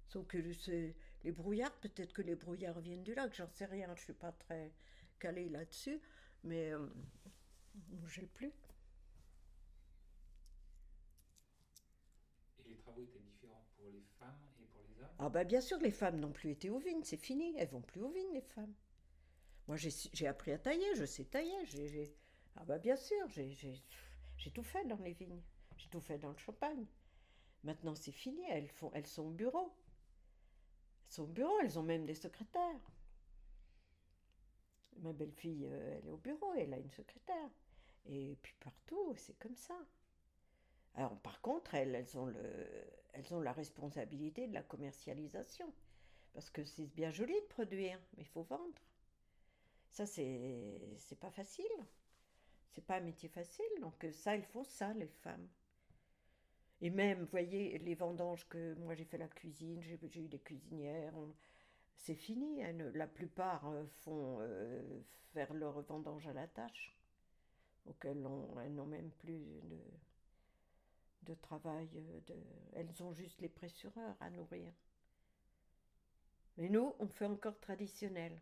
[0.09, 4.01] Sauf que les brouillards, peut-être que les brouillards viennent du lac, j'en sais rien, je
[4.01, 4.73] ne suis pas très
[5.19, 6.01] calée là-dessus,
[6.45, 6.87] mais euh,
[8.09, 8.53] gèle plus.
[12.59, 15.09] Et les travaux étaient différents pour les femmes et pour les hommes?
[15.19, 17.81] Ah, bah bien sûr, les femmes n'ont plus été aux vignes, c'est fini, elles vont
[17.83, 18.75] plus aux vignes, les femmes.
[19.69, 22.17] Moi, j'ai appris à tailler, je sais tailler.
[22.57, 25.43] Ah bah bien sûr, j'ai tout fait dans les vignes.
[25.77, 26.87] J'ai tout fait dans le champagne.
[27.65, 29.71] Maintenant, c'est fini, elles, font, elles sont au bureau.
[31.07, 32.91] Elles sont au bureau, elles ont même des secrétaires.
[35.01, 37.51] Ma belle-fille, euh, elle est au bureau, elle a une secrétaire.
[38.07, 39.79] Et puis partout, c'est comme ça.
[40.95, 42.67] Alors, par contre, elles, elles, ont le,
[43.13, 45.73] elles ont la responsabilité de la commercialisation.
[46.33, 48.88] Parce que c'est bien joli de produire, mais il faut vendre.
[49.91, 51.67] Ça, c'est, c'est pas facile.
[52.71, 53.65] C'est pas un métier facile.
[53.81, 55.49] Donc, ça, elles font ça, les femmes.
[56.81, 60.39] Et même, vous voyez, les vendanges que moi j'ai fait la cuisine, j'ai, eu des
[60.39, 61.15] cuisinières,
[61.97, 62.63] c'est fini.
[62.95, 65.01] la plupart euh, font euh,
[65.33, 66.95] faire leur vendange à la tâche.
[67.85, 69.81] Donc elles n'ont même plus de,
[71.23, 71.89] de travail.
[71.97, 72.35] Euh,
[72.75, 74.73] elles ont juste les pressureurs à nourrir.
[76.59, 78.39] Mais nous, on fait encore traditionnel.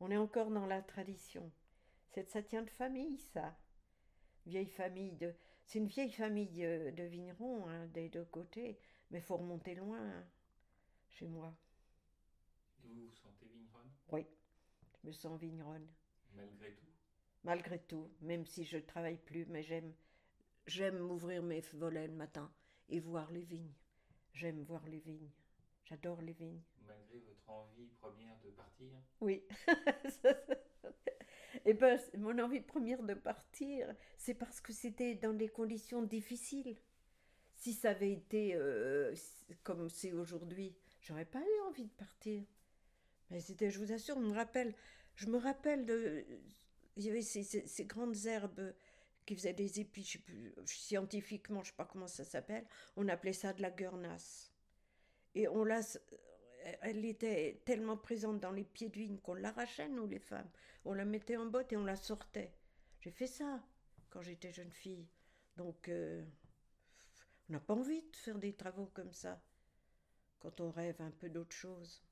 [0.00, 1.50] On est encore dans la tradition.
[2.26, 3.56] Ça tient de famille, ça.
[4.46, 5.34] Vieille famille de.
[5.66, 8.78] C'est une vieille famille de, vignerons, hein, des deux côtés,
[9.10, 10.26] mais faut remonter loin, hein,
[11.08, 11.54] chez moi.
[12.84, 13.90] Et vous vous sentez vigneronne?
[14.12, 14.26] Oui,
[15.02, 15.88] je me sens vigneronne.
[16.34, 16.86] Malgré tout?
[17.44, 19.94] Malgré tout, même si je ne travaille plus, mais j'aime,
[20.66, 22.52] j'aime m'ouvrir mes volets le matin
[22.88, 23.74] et voir les vignes.
[24.34, 25.30] J'aime voir les vignes.
[25.84, 26.62] J'adore les vignes.
[26.86, 28.88] Malgré votre envie première de partir?
[29.20, 29.42] Oui.
[31.64, 36.76] Eh ben, mon envie première de partir, c'est parce que c'était dans des conditions difficiles.
[37.54, 39.14] Si ça avait été euh,
[39.62, 42.42] comme c'est aujourd'hui, j'aurais pas eu envie de partir.
[43.30, 44.74] Mais c'était, je vous assure, je me rappelle,
[45.16, 46.26] je me rappelle de,
[46.96, 48.74] il y avait ces, ces, grandes herbes
[49.24, 52.66] qui faisaient des épis, je sais plus, scientifiquement, je sais pas comment ça s'appelle,
[52.96, 54.52] on appelait ça de la guernasse.
[55.34, 55.80] Et on l'a,
[56.80, 60.48] elle était tellement présente dans les pieds de vigne qu'on l'arrachait, nous les femmes.
[60.84, 62.52] On la mettait en botte et on la sortait.
[63.00, 63.62] J'ai fait ça
[64.10, 65.06] quand j'étais jeune fille.
[65.56, 66.24] Donc, euh,
[67.48, 69.40] on n'a pas envie de faire des travaux comme ça
[70.40, 72.02] quand on rêve un peu d'autre chose.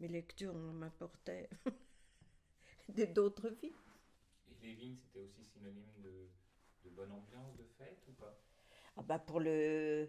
[0.00, 1.48] Mes lectures m'apportaient
[3.14, 3.72] d'autres vies.
[4.50, 6.28] Et les vignes, c'était aussi synonyme de,
[6.84, 8.38] de bonne ambiance, de fête ou pas?
[8.96, 10.08] Ah bah pour le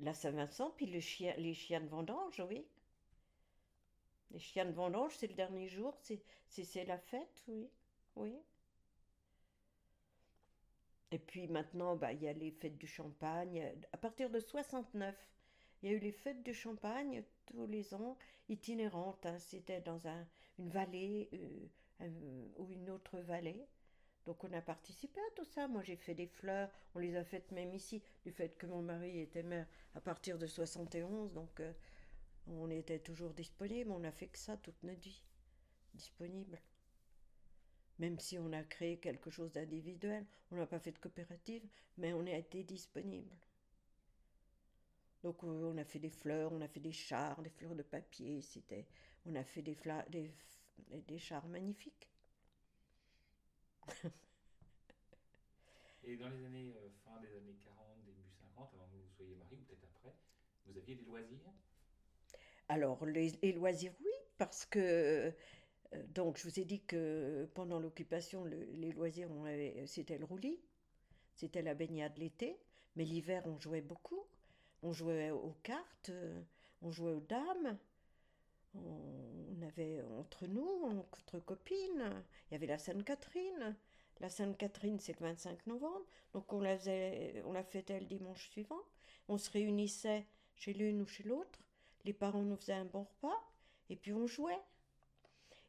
[0.00, 2.66] la Saint-Vincent, puis le chien, les chiens de vendange, oui.
[4.32, 7.70] Les chiens de vendange, c'est le dernier jour, c'est la fête, oui.
[8.16, 8.34] Oui.
[11.10, 13.70] Et puis maintenant, bah, il y a les fêtes du champagne.
[13.92, 15.14] À partir de 69,
[15.82, 18.16] il y a eu les fêtes du champagne tous les ans,
[18.48, 19.26] itinérantes.
[19.26, 19.38] Hein.
[19.38, 20.26] C'était dans un,
[20.58, 21.28] une vallée
[22.00, 23.66] euh, ou une autre vallée.
[24.24, 25.68] Donc on a participé à tout ça.
[25.68, 28.80] Moi j'ai fait des fleurs, on les a faites même ici, du fait que mon
[28.80, 31.32] mari était maire à partir de 71.
[31.34, 31.72] Donc euh,
[32.46, 35.22] on était toujours disponible, on n'a fait que ça toute notre vie.
[35.94, 36.58] Disponible.
[37.98, 41.66] Même si on a créé quelque chose d'individuel, on n'a pas fait de coopérative,
[41.98, 43.36] mais on a été disponible.
[45.22, 47.82] Donc euh, on a fait des fleurs, on a fait des chars, des fleurs de
[47.82, 48.86] papier, c'était,
[49.24, 49.76] on a fait des,
[51.18, 52.08] chars magnifiques.
[56.04, 59.36] Et dans les années, euh, fin des années 40, début 50, avant que vous soyez
[59.36, 60.16] marié, ou peut-être après,
[60.66, 61.52] vous aviez des loisirs?
[62.68, 64.78] Alors, les, loisirs, oui, parce que.
[64.78, 65.30] Euh,
[66.14, 69.28] donc, je vous ai dit que pendant l'occupation, les loisirs,
[69.84, 70.58] c'était le roulis,
[71.34, 72.58] c'était la baignade l'été,
[72.96, 74.24] mais l'hiver, on jouait beaucoup.
[74.82, 76.10] On jouait aux cartes,
[76.80, 77.78] on jouait aux dames,
[78.74, 83.76] on, avait entre nous, entre copines, il y avait la Sainte-Catherine.
[84.20, 88.50] La Sainte-Catherine, c'est le 25 novembre, donc on la, faisait, on la fêtait le dimanche
[88.50, 88.82] suivant.
[89.28, 91.60] On se réunissait chez l'une ou chez l'autre
[92.04, 93.40] les parents nous faisaient un bon repas
[93.90, 94.60] et puis on jouait.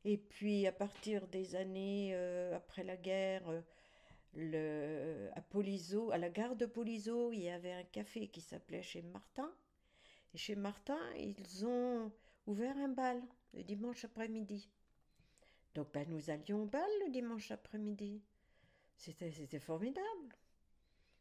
[0.06, 3.44] Et puis à partir des années euh, après la guerre,
[4.36, 5.30] euh,
[6.12, 9.52] à la gare de Polizo, il y avait un café qui s'appelait chez Martin.
[10.34, 12.12] Et chez Martin, ils ont
[12.48, 13.22] ouvert un bal
[13.54, 14.68] le dimanche après-midi.
[15.76, 18.22] Donc ben, nous allions au bal le dimanche après-midi.
[18.96, 20.36] C'était, c'était formidable.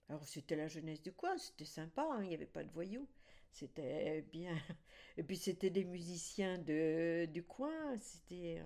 [0.09, 3.09] Alors c'était la jeunesse du coin, c'était sympa, hein, il n'y avait pas de voyous.
[3.53, 4.57] C'était bien.
[5.17, 8.63] Et puis c'était des musiciens de, du coin, c'était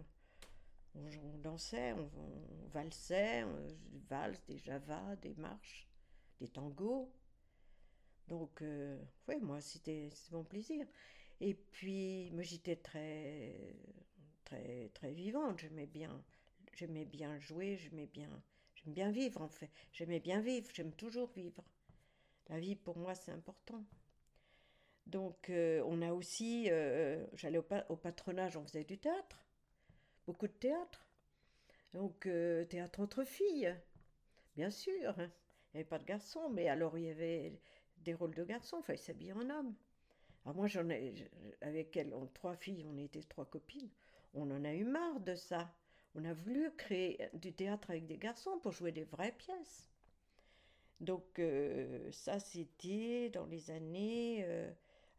[0.96, 3.44] on, dansait, on, valsait,
[3.90, 5.86] des valses, des javas, des marches,
[6.40, 7.12] des tangos.
[8.28, 10.86] Donc, euh, oui, moi, c'était mon plaisir.
[11.40, 13.76] Et puis, moi, j'étais très,
[14.44, 15.58] très, très vivante.
[15.60, 16.22] J'aimais bien,
[16.74, 18.30] j'aimais bien jouer, j'aimais bien,
[18.74, 19.70] j'aime bien vivre, en fait.
[19.92, 21.62] J'aimais bien vivre, j'aime toujours vivre.
[22.48, 23.84] La vie, pour moi, c'est important.
[25.06, 29.46] Donc, euh, on a aussi, euh, j'allais au patronage, on faisait du théâtre
[30.26, 31.06] beaucoup de théâtre.
[31.94, 33.74] Donc, euh, théâtre entre filles,
[34.56, 35.14] bien sûr.
[35.18, 35.30] Hein.
[35.72, 37.60] Il n'y avait pas de garçons, mais alors il y avait
[37.98, 39.74] des rôles de garçons, enfin, ils s'habillaient en homme.
[40.44, 41.14] Alors, moi, j'en ai,
[41.60, 43.90] avec elle, trois filles, on était trois copines,
[44.34, 45.72] on en a eu marre de ça.
[46.14, 49.90] On a voulu créer du théâtre avec des garçons pour jouer des vraies pièces.
[51.00, 51.40] Donc,
[52.10, 54.46] ça, c'était dans les années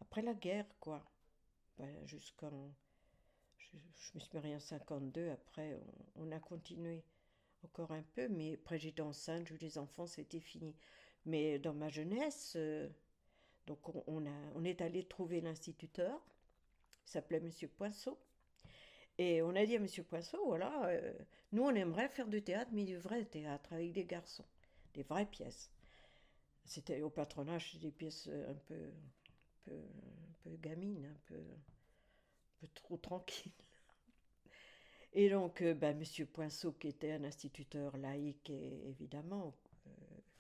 [0.02, 1.04] après la guerre, quoi.
[1.78, 2.72] Ben, jusqu'en
[3.58, 3.78] je,
[4.16, 5.80] me suis mariée en 52, après
[6.16, 7.04] on, a continué
[7.64, 10.76] encore un peu, mais après j'étais enceinte, j'ai eu des enfants, c'était fini.
[11.26, 12.88] Mais dans ma jeunesse, euh,
[13.66, 16.20] donc on, a, on est allé trouver l'instituteur,
[17.06, 18.18] il s'appelait Monsieur Poinceau,
[19.18, 21.14] et on a dit à Monsieur Poinceau, voilà, euh,
[21.52, 24.46] nous on aimerait faire du théâtre, mais du vrai théâtre, avec des garçons,
[24.94, 25.72] des vraies pièces.
[26.66, 28.92] C'était au patronage, des pièces un peu,
[29.74, 31.42] un peu gamines, un peu
[32.60, 33.52] peu trop tranquille.
[35.14, 39.56] Et donc, euh, ben, Monsieur Poinceau, qui était un instituteur laïque et évidemment
[39.88, 39.90] euh,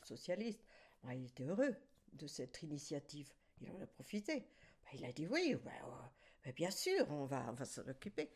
[0.03, 0.63] socialiste,
[1.03, 1.75] ben, il était heureux
[2.13, 3.31] de cette initiative.
[3.61, 4.45] Il en a profité.
[4.85, 8.29] Ben, il a dit oui, ben, bien sûr, on va, on va s'en occuper.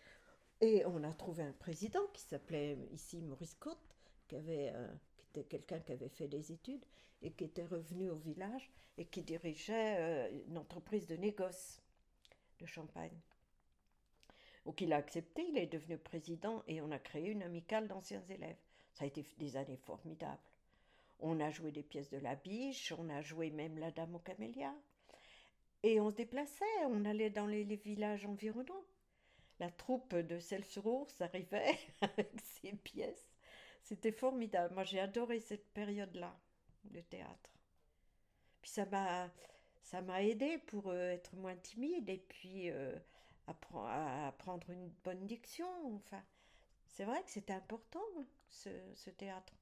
[0.61, 3.79] Et on a trouvé un président qui s'appelait ici Maurice Côte,
[4.27, 4.87] qui, avait, euh,
[5.31, 6.85] qui était quelqu'un qui avait fait des études
[7.21, 11.81] et qui était revenu au village et qui dirigeait une entreprise de négoce
[12.59, 13.19] de champagne.
[14.65, 18.23] Donc il a accepté, il est devenu président et on a créé une amicale d'anciens
[18.29, 18.59] élèves.
[18.93, 20.41] Ça a été des années formidables.
[21.19, 24.19] On a joué des pièces de la biche, on a joué même la Dame aux
[24.19, 24.75] camélias.
[25.83, 28.83] Et on se déplaçait, on allait dans les, villages environnants.
[29.59, 33.30] La troupe de Celle-sur-Ours arrivait avec ses pièces.
[33.81, 34.73] C'était formidable.
[34.73, 36.35] Moi, j'ai adoré cette période-là
[36.85, 37.49] de théâtre.
[38.61, 39.29] Puis ça m'a,
[39.81, 42.95] ça m'a aidé pour euh, être moins timide et puis euh,
[43.47, 45.67] à, apprendre une bonne diction.
[45.95, 46.23] Enfin,
[46.87, 48.03] c'est vrai que c'était important,
[48.49, 49.53] ce, théâtre.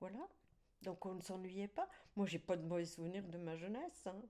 [0.00, 0.28] Voilà.
[0.82, 1.88] Donc on ne s'ennuyait pas.
[2.16, 4.20] Moi, j'ai pas de mauvais souvenirs de ma jeunesse, hein.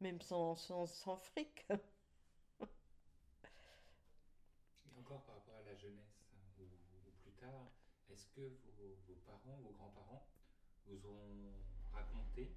[0.00, 1.66] même sans, sans, sans fric.
[1.70, 1.74] Et
[4.98, 6.64] encore par rapport à la jeunesse hein, ou,
[7.22, 7.70] plus tard,
[8.18, 8.40] est-ce que
[8.76, 10.26] vos, vos, parents, vos grands-parents
[10.86, 11.52] vous ont
[11.92, 12.52] raconté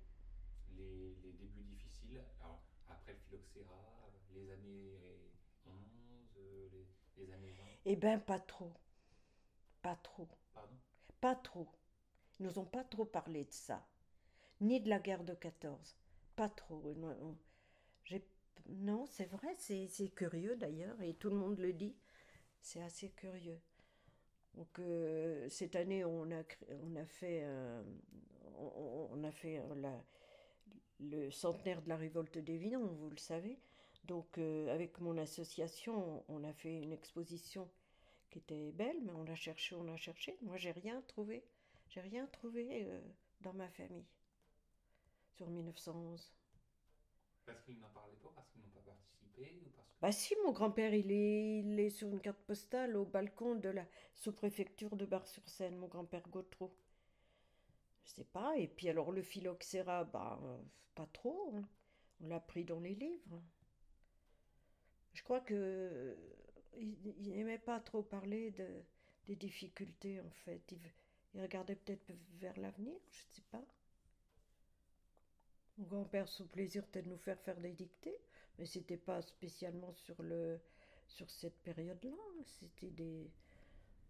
[0.76, 2.24] les, les débuts difficiles?
[2.40, 4.98] Alors, après le phylloxéra, les années
[5.68, 5.76] 11,
[6.36, 8.74] les, les années 20 Eh bien, pas trop.
[9.84, 10.28] Pas trop.
[10.56, 10.76] Pardon?
[11.20, 11.68] Pas trop.
[12.40, 13.86] Ils nous ont pas trop parlé de ça.
[14.62, 15.96] Ni de la guerre de 14.
[16.36, 16.82] Pas trop.
[18.68, 21.96] Non, c'est vrai, c'est curieux d'ailleurs, et tout le monde le dit.
[22.62, 23.62] C'est assez curieux.
[24.56, 26.44] Donc euh, cette année, on a,
[26.84, 27.46] on a fait,
[28.58, 30.04] on, a fait la,
[31.00, 33.60] le centenaire de la révolte des Vinons, vous le savez.
[34.06, 37.70] Donc euh, avec mon association, on a fait une exposition
[38.30, 40.38] qui était belle, mais on a cherché, on a cherché.
[40.42, 41.44] Moi, j'ai rien trouvé.
[41.90, 43.02] J'ai rien trouvé euh,
[43.42, 44.06] dans ma famille
[45.34, 46.34] sur 1911.
[47.46, 49.81] Parce qu'ils n'en parlaient pas, parce qu'ils n'ont pas participé ou parce.
[50.02, 53.70] Bah si, mon grand-père, il est, il est sur une carte postale au balcon de
[53.70, 56.76] la sous-préfecture de Bar-sur-Seine, mon grand-père Gautreau.
[58.06, 58.58] Je sais pas.
[58.58, 60.40] Et puis alors le phylloxéra, bah
[60.96, 61.54] pas trop.
[61.56, 61.68] Hein.
[62.22, 63.42] On l'a pris dans les livres.
[65.14, 66.18] Je crois que
[66.78, 68.68] il, n'aimait pas trop parler de,
[69.28, 70.62] des difficultés en fait.
[70.72, 70.80] Il,
[71.40, 73.64] regardait peut-être vers l'avenir, je ne sais pas.
[75.78, 78.20] Mon grand-père, sous plaisir, de nous faire faire des dictées,
[78.62, 80.60] mais c'était pas spécialement sur le
[81.08, 82.12] sur cette période-là.
[82.46, 83.32] C'était des,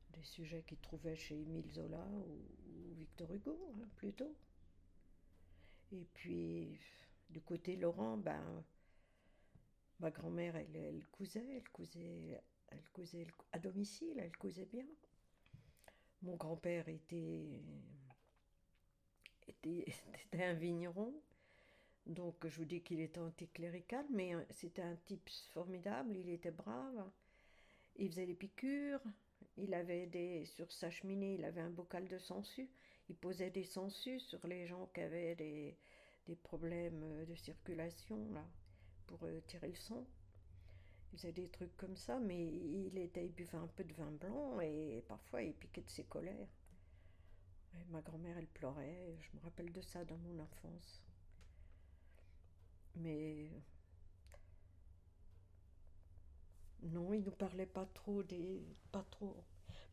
[0.09, 4.35] des sujets qu'il trouvait chez Émile Zola ou, Victor Hugo, hein, plutôt.
[5.93, 6.77] Et puis,
[7.29, 8.63] du côté Laurent, ben,
[10.01, 14.85] Ma grand-mère, elle, elle cousait, elle cousait, elle cousait à domicile, elle cousait bien.
[16.23, 17.61] Mon grand-père était
[19.47, 19.85] était,
[20.25, 21.13] était un vigneron.
[22.05, 26.51] Donc je vous dis qu'il était anticlérical, mais euh, c'était un type formidable, il était
[26.51, 27.09] brave,
[27.95, 29.01] il faisait des piqûres,
[29.57, 32.69] il avait des sur sa cheminée, il avait un bocal de sangsues,
[33.09, 35.77] il posait des sangsues sur les gens qui avaient des,
[36.25, 38.45] des problèmes euh, de circulation là
[39.05, 40.05] pour euh, tirer le sang.
[41.13, 44.61] Il faisait des trucs comme ça, mais il était buvait un peu de vin blanc
[44.61, 46.47] et parfois il piquait de ses colères.
[47.89, 49.17] Ma grand-mère, elle pleurait.
[49.19, 51.03] Je me rappelle de ça dans mon enfance.
[52.95, 53.49] Mais
[56.84, 59.35] non, il nous parlait pas trop des, pas trop.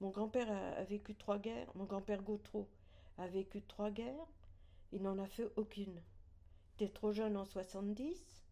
[0.01, 1.70] Mon grand-père a, vécu trois guerres.
[1.75, 2.69] Mon grand-père Gautreau
[3.19, 4.27] a vécu trois guerres.
[4.93, 6.01] Il n'en a fait aucune.
[6.81, 8.43] Il était trop jeune en 70,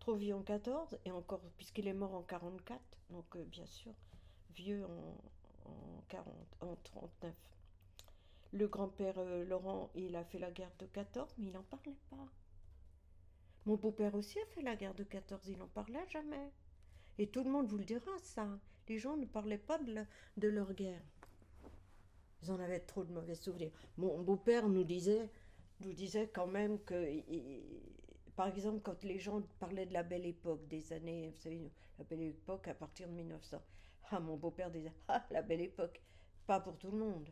[0.00, 2.80] trop vieux en 14, et encore, puisqu'il est mort en 44,
[3.10, 3.92] donc euh, bien sûr,
[4.54, 7.34] vieux en, en, 40, en 39.
[8.52, 11.96] Le grand-père euh, Laurent, il a fait la guerre de 14, mais il n'en parlait
[12.10, 12.26] pas.
[13.66, 16.52] Mon beau-père aussi a fait la guerre de 14, il n'en parlait jamais.
[17.18, 18.48] Et tout le monde vous le dira, ça.
[18.88, 20.04] Les gens ne parlaient pas de,
[20.36, 21.02] de leur guerre.
[22.42, 23.72] Ils en avaient trop de mauvais souvenirs.
[23.96, 25.30] Mon beau-père nous disait,
[25.80, 27.20] nous disait quand même que,
[28.36, 32.04] par exemple, quand les gens parlaient de la belle époque, des années, vous savez, la
[32.04, 33.60] belle époque à partir de 1900,
[34.10, 36.00] ah, mon beau-père disait, ah, la belle époque,
[36.46, 37.28] pas pour tout le monde.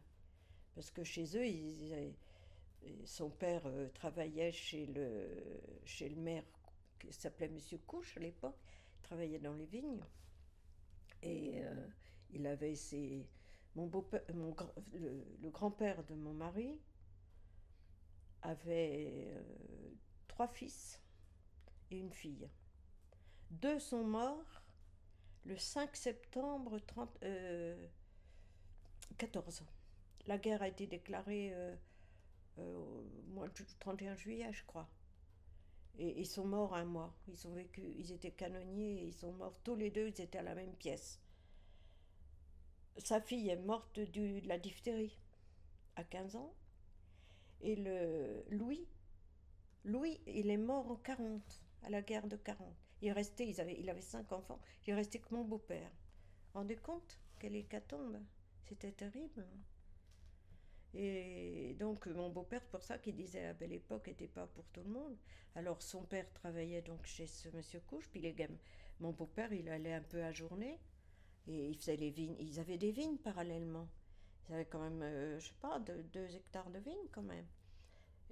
[0.75, 2.13] Parce que chez eux, ils,
[3.05, 5.29] son père euh, travaillait chez le,
[5.85, 6.45] chez le maire
[6.99, 8.59] qui s'appelait Monsieur Couche à l'époque,
[8.99, 10.05] il travaillait dans les vignes.
[11.23, 11.87] Et euh,
[12.31, 13.27] il avait ses.
[13.75, 14.55] Mon beau mon,
[14.93, 16.81] le, grand-père de mon mari
[18.43, 19.43] avait euh,
[20.29, 21.01] trois fils
[21.91, 22.49] et une fille.
[23.51, 24.63] Deux sont morts
[25.45, 27.87] le 5 septembre 30, euh,
[29.19, 29.65] 14.
[30.27, 31.55] La guerre a été déclarée
[33.29, 34.89] mois de 31 juillet, je crois.
[35.99, 37.15] Et ils sont morts un mois.
[37.27, 40.43] Ils ont vécu, ils étaient canonniers ils sont morts tous les deux, ils étaient à
[40.43, 41.21] la même pièce.
[42.97, 45.17] Sa fille est morte du- de la diphtérie
[45.97, 46.55] à 15 ans.
[47.63, 48.87] Et le Louis,
[49.85, 52.75] Louis, il est mort en 40, à la guerre de 40.
[53.03, 55.91] Il est resté, ils il avait cinq enfants, il est resté que mon beau-père.
[56.55, 58.21] Rendez compte Quelle hécatombe?
[58.65, 59.47] C'était terrible.
[60.95, 64.83] Et donc mon beau-père, pour ça qu'il disait la belle époque n'était pas pour tout
[64.85, 65.17] le monde.
[65.57, 68.35] Alors son père travaillait donc chez ce monsieur Couche, puis les.
[69.01, 70.79] Mon beau-père, il allait un peu à journée
[71.49, 72.37] et il faisait les vignes.
[72.39, 73.89] Ils avaient des vignes parallèlement.
[74.49, 77.47] Ils avaient quand même, euh, je sais pas, deux, hectares de vignes quand même.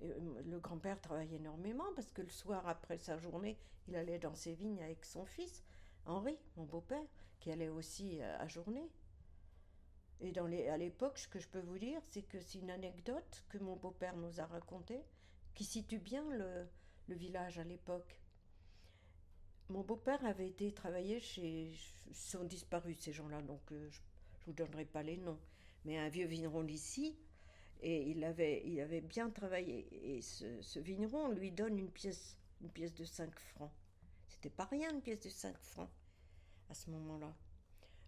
[0.03, 3.59] Euh, le grand-père travaillait énormément parce que le soir après sa journée,
[3.89, 5.65] il allait dans ses vignes avec son fils
[6.07, 7.05] Henri, mon beau-père,
[7.41, 8.89] qui allait aussi euh, à journée.
[10.23, 13.59] Et à l'époque, ce que je peux vous dire, c'est que c'est une anecdote que
[13.59, 15.03] mon beau-père nous a racontée,
[15.55, 16.69] qui situe bien le,
[17.09, 18.21] le village à l'époque.
[19.69, 21.73] Mon beau-père avait été travailler chez.
[22.07, 25.41] Ils sont disparus ces gens-là, donc euh, je ne vous donnerai pas les noms.
[25.85, 27.17] Mais un vieux vigneron d'ici,
[27.81, 29.89] et il avait, il avait bien travaillé.
[30.17, 33.73] Et ce, ce vigneron lui donne une pièce, une pièce de 5 francs.
[34.29, 35.91] C'était pas rien, une pièce de 5 francs,
[36.71, 37.35] à ce moment-là.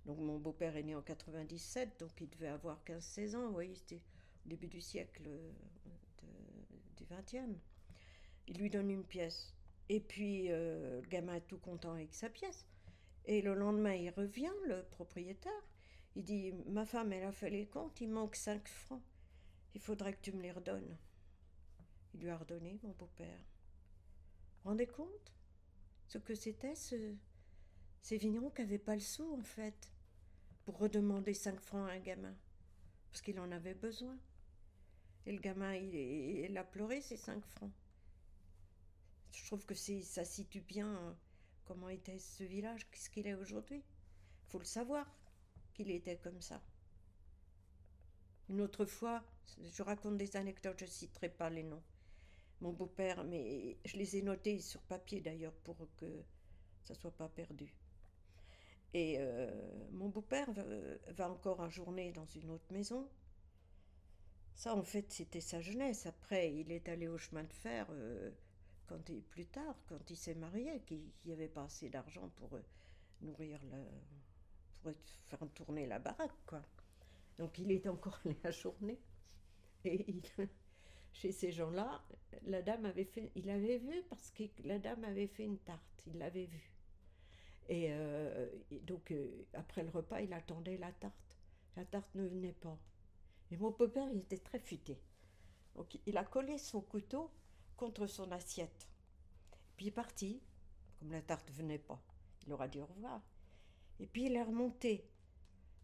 [0.06, 3.74] Donc mon beau-père est né en 97, donc il devait avoir 15-16 ans, vous voyez,
[3.74, 4.02] c'était
[4.44, 5.52] au début du siècle euh,
[6.96, 7.54] du 20e.
[8.46, 9.54] Il lui donne une pièce.
[9.88, 12.66] Et puis euh, le gamin est tout content avec sa pièce.
[13.26, 15.52] Et le lendemain, il revient, le propriétaire.
[16.14, 19.02] Il dit Ma femme, elle a fait les comptes, il manque 5 francs.
[19.74, 20.96] Il faudrait que tu me les redonnes.
[22.12, 23.40] Il lui a redonné, mon beau-père.
[24.62, 25.32] Rendez compte
[26.06, 27.14] Ce que c'était, ce,
[28.02, 29.90] ces vignerons qui n'avaient pas le sou, en fait,
[30.64, 32.34] pour redemander 5 francs à un gamin.
[33.10, 34.16] Parce qu'il en avait besoin.
[35.26, 37.72] Et le gamin, il, a pleuré ces 5 francs.
[39.32, 41.12] Je trouve que ça situe bien euh,
[41.64, 43.78] comment était ce village, qu'est-ce qu'il est aujourd'hui.
[43.78, 45.06] Il faut le savoir
[45.72, 46.62] qu'il était comme ça.
[48.48, 49.24] Une autre fois,
[49.62, 51.82] je raconte des anecdotes, je ne citerai pas les noms.
[52.60, 56.22] Mon beau-père, mais je les ai notés sur papier d'ailleurs pour que
[56.84, 57.74] ça soit pas perdu.
[58.94, 59.50] Et euh,
[59.90, 63.08] mon beau-père va, encore en journée dans une autre maison.
[64.54, 66.06] Ça, en fait, c'était sa jeunesse.
[66.06, 68.30] Après, il est allé au chemin de fer euh,
[68.86, 72.54] quand il, plus tard, quand il s'est marié, qu'il n'y avait pas assez d'argent pour
[72.54, 72.62] euh,
[73.20, 73.78] nourrir la,
[74.80, 74.92] pour
[75.26, 76.62] faire tourner la baraque, quoi.
[77.36, 79.00] Donc, il est encore allé à journée.
[79.84, 80.22] Et
[81.12, 82.00] chez ces gens-là,
[82.44, 86.04] la dame avait fait, il avait vu parce que la dame avait fait une tarte,
[86.06, 86.73] il l'avait vu.
[87.68, 91.38] Et, euh, et donc, euh, après le repas, il attendait la tarte.
[91.76, 92.78] La tarte ne venait pas.
[93.50, 94.98] Et mon beau-père, il était très futé.
[95.74, 97.30] Donc il a collé son couteau
[97.76, 98.88] contre son assiette.
[99.76, 100.40] Puis il est parti,
[100.98, 102.00] comme la tarte venait pas.
[102.46, 103.22] Il aura dit au revoir.
[103.98, 105.08] Et puis il est remonté,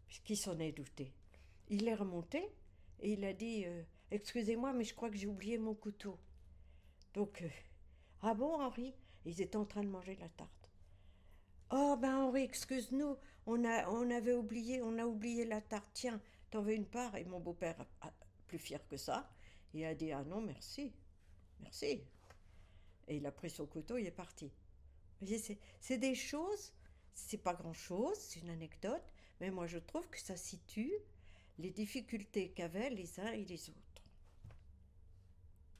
[0.07, 1.13] puisqu'il s'en est douté.
[1.69, 2.41] Il est remonté
[2.99, 6.17] et il a dit euh, Excusez-moi, mais je crois que j'ai oublié mon couteau.
[7.13, 7.43] Donc,
[8.21, 8.93] ah bon, Henri?
[9.25, 10.60] Ils étaient en train de manger la tarte.
[11.73, 15.89] Oh, ben Henri, excuse-nous, on, a, on avait oublié, on a oublié la tarte.
[15.93, 17.15] Tiens, t'en veux une part?
[17.15, 17.85] Et mon beau-père,
[18.47, 19.29] plus fier que ça,
[19.73, 20.93] il a dit Ah non, merci,
[21.61, 22.03] merci.
[23.07, 24.51] Et il a pris son couteau, il est parti.
[25.79, 26.73] C'est des choses,
[27.13, 30.93] c'est pas grand-chose, c'est une anecdote, mais moi je trouve que ça situe
[31.57, 34.03] les difficultés qu'avaient les uns et les autres.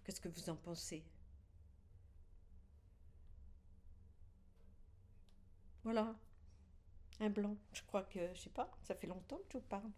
[0.03, 1.03] Qu'est-ce que vous en pensez?
[5.83, 6.15] Voilà,
[7.19, 7.55] un blanc.
[7.73, 9.91] Je crois que, je sais pas, ça fait longtemps que je vous parle.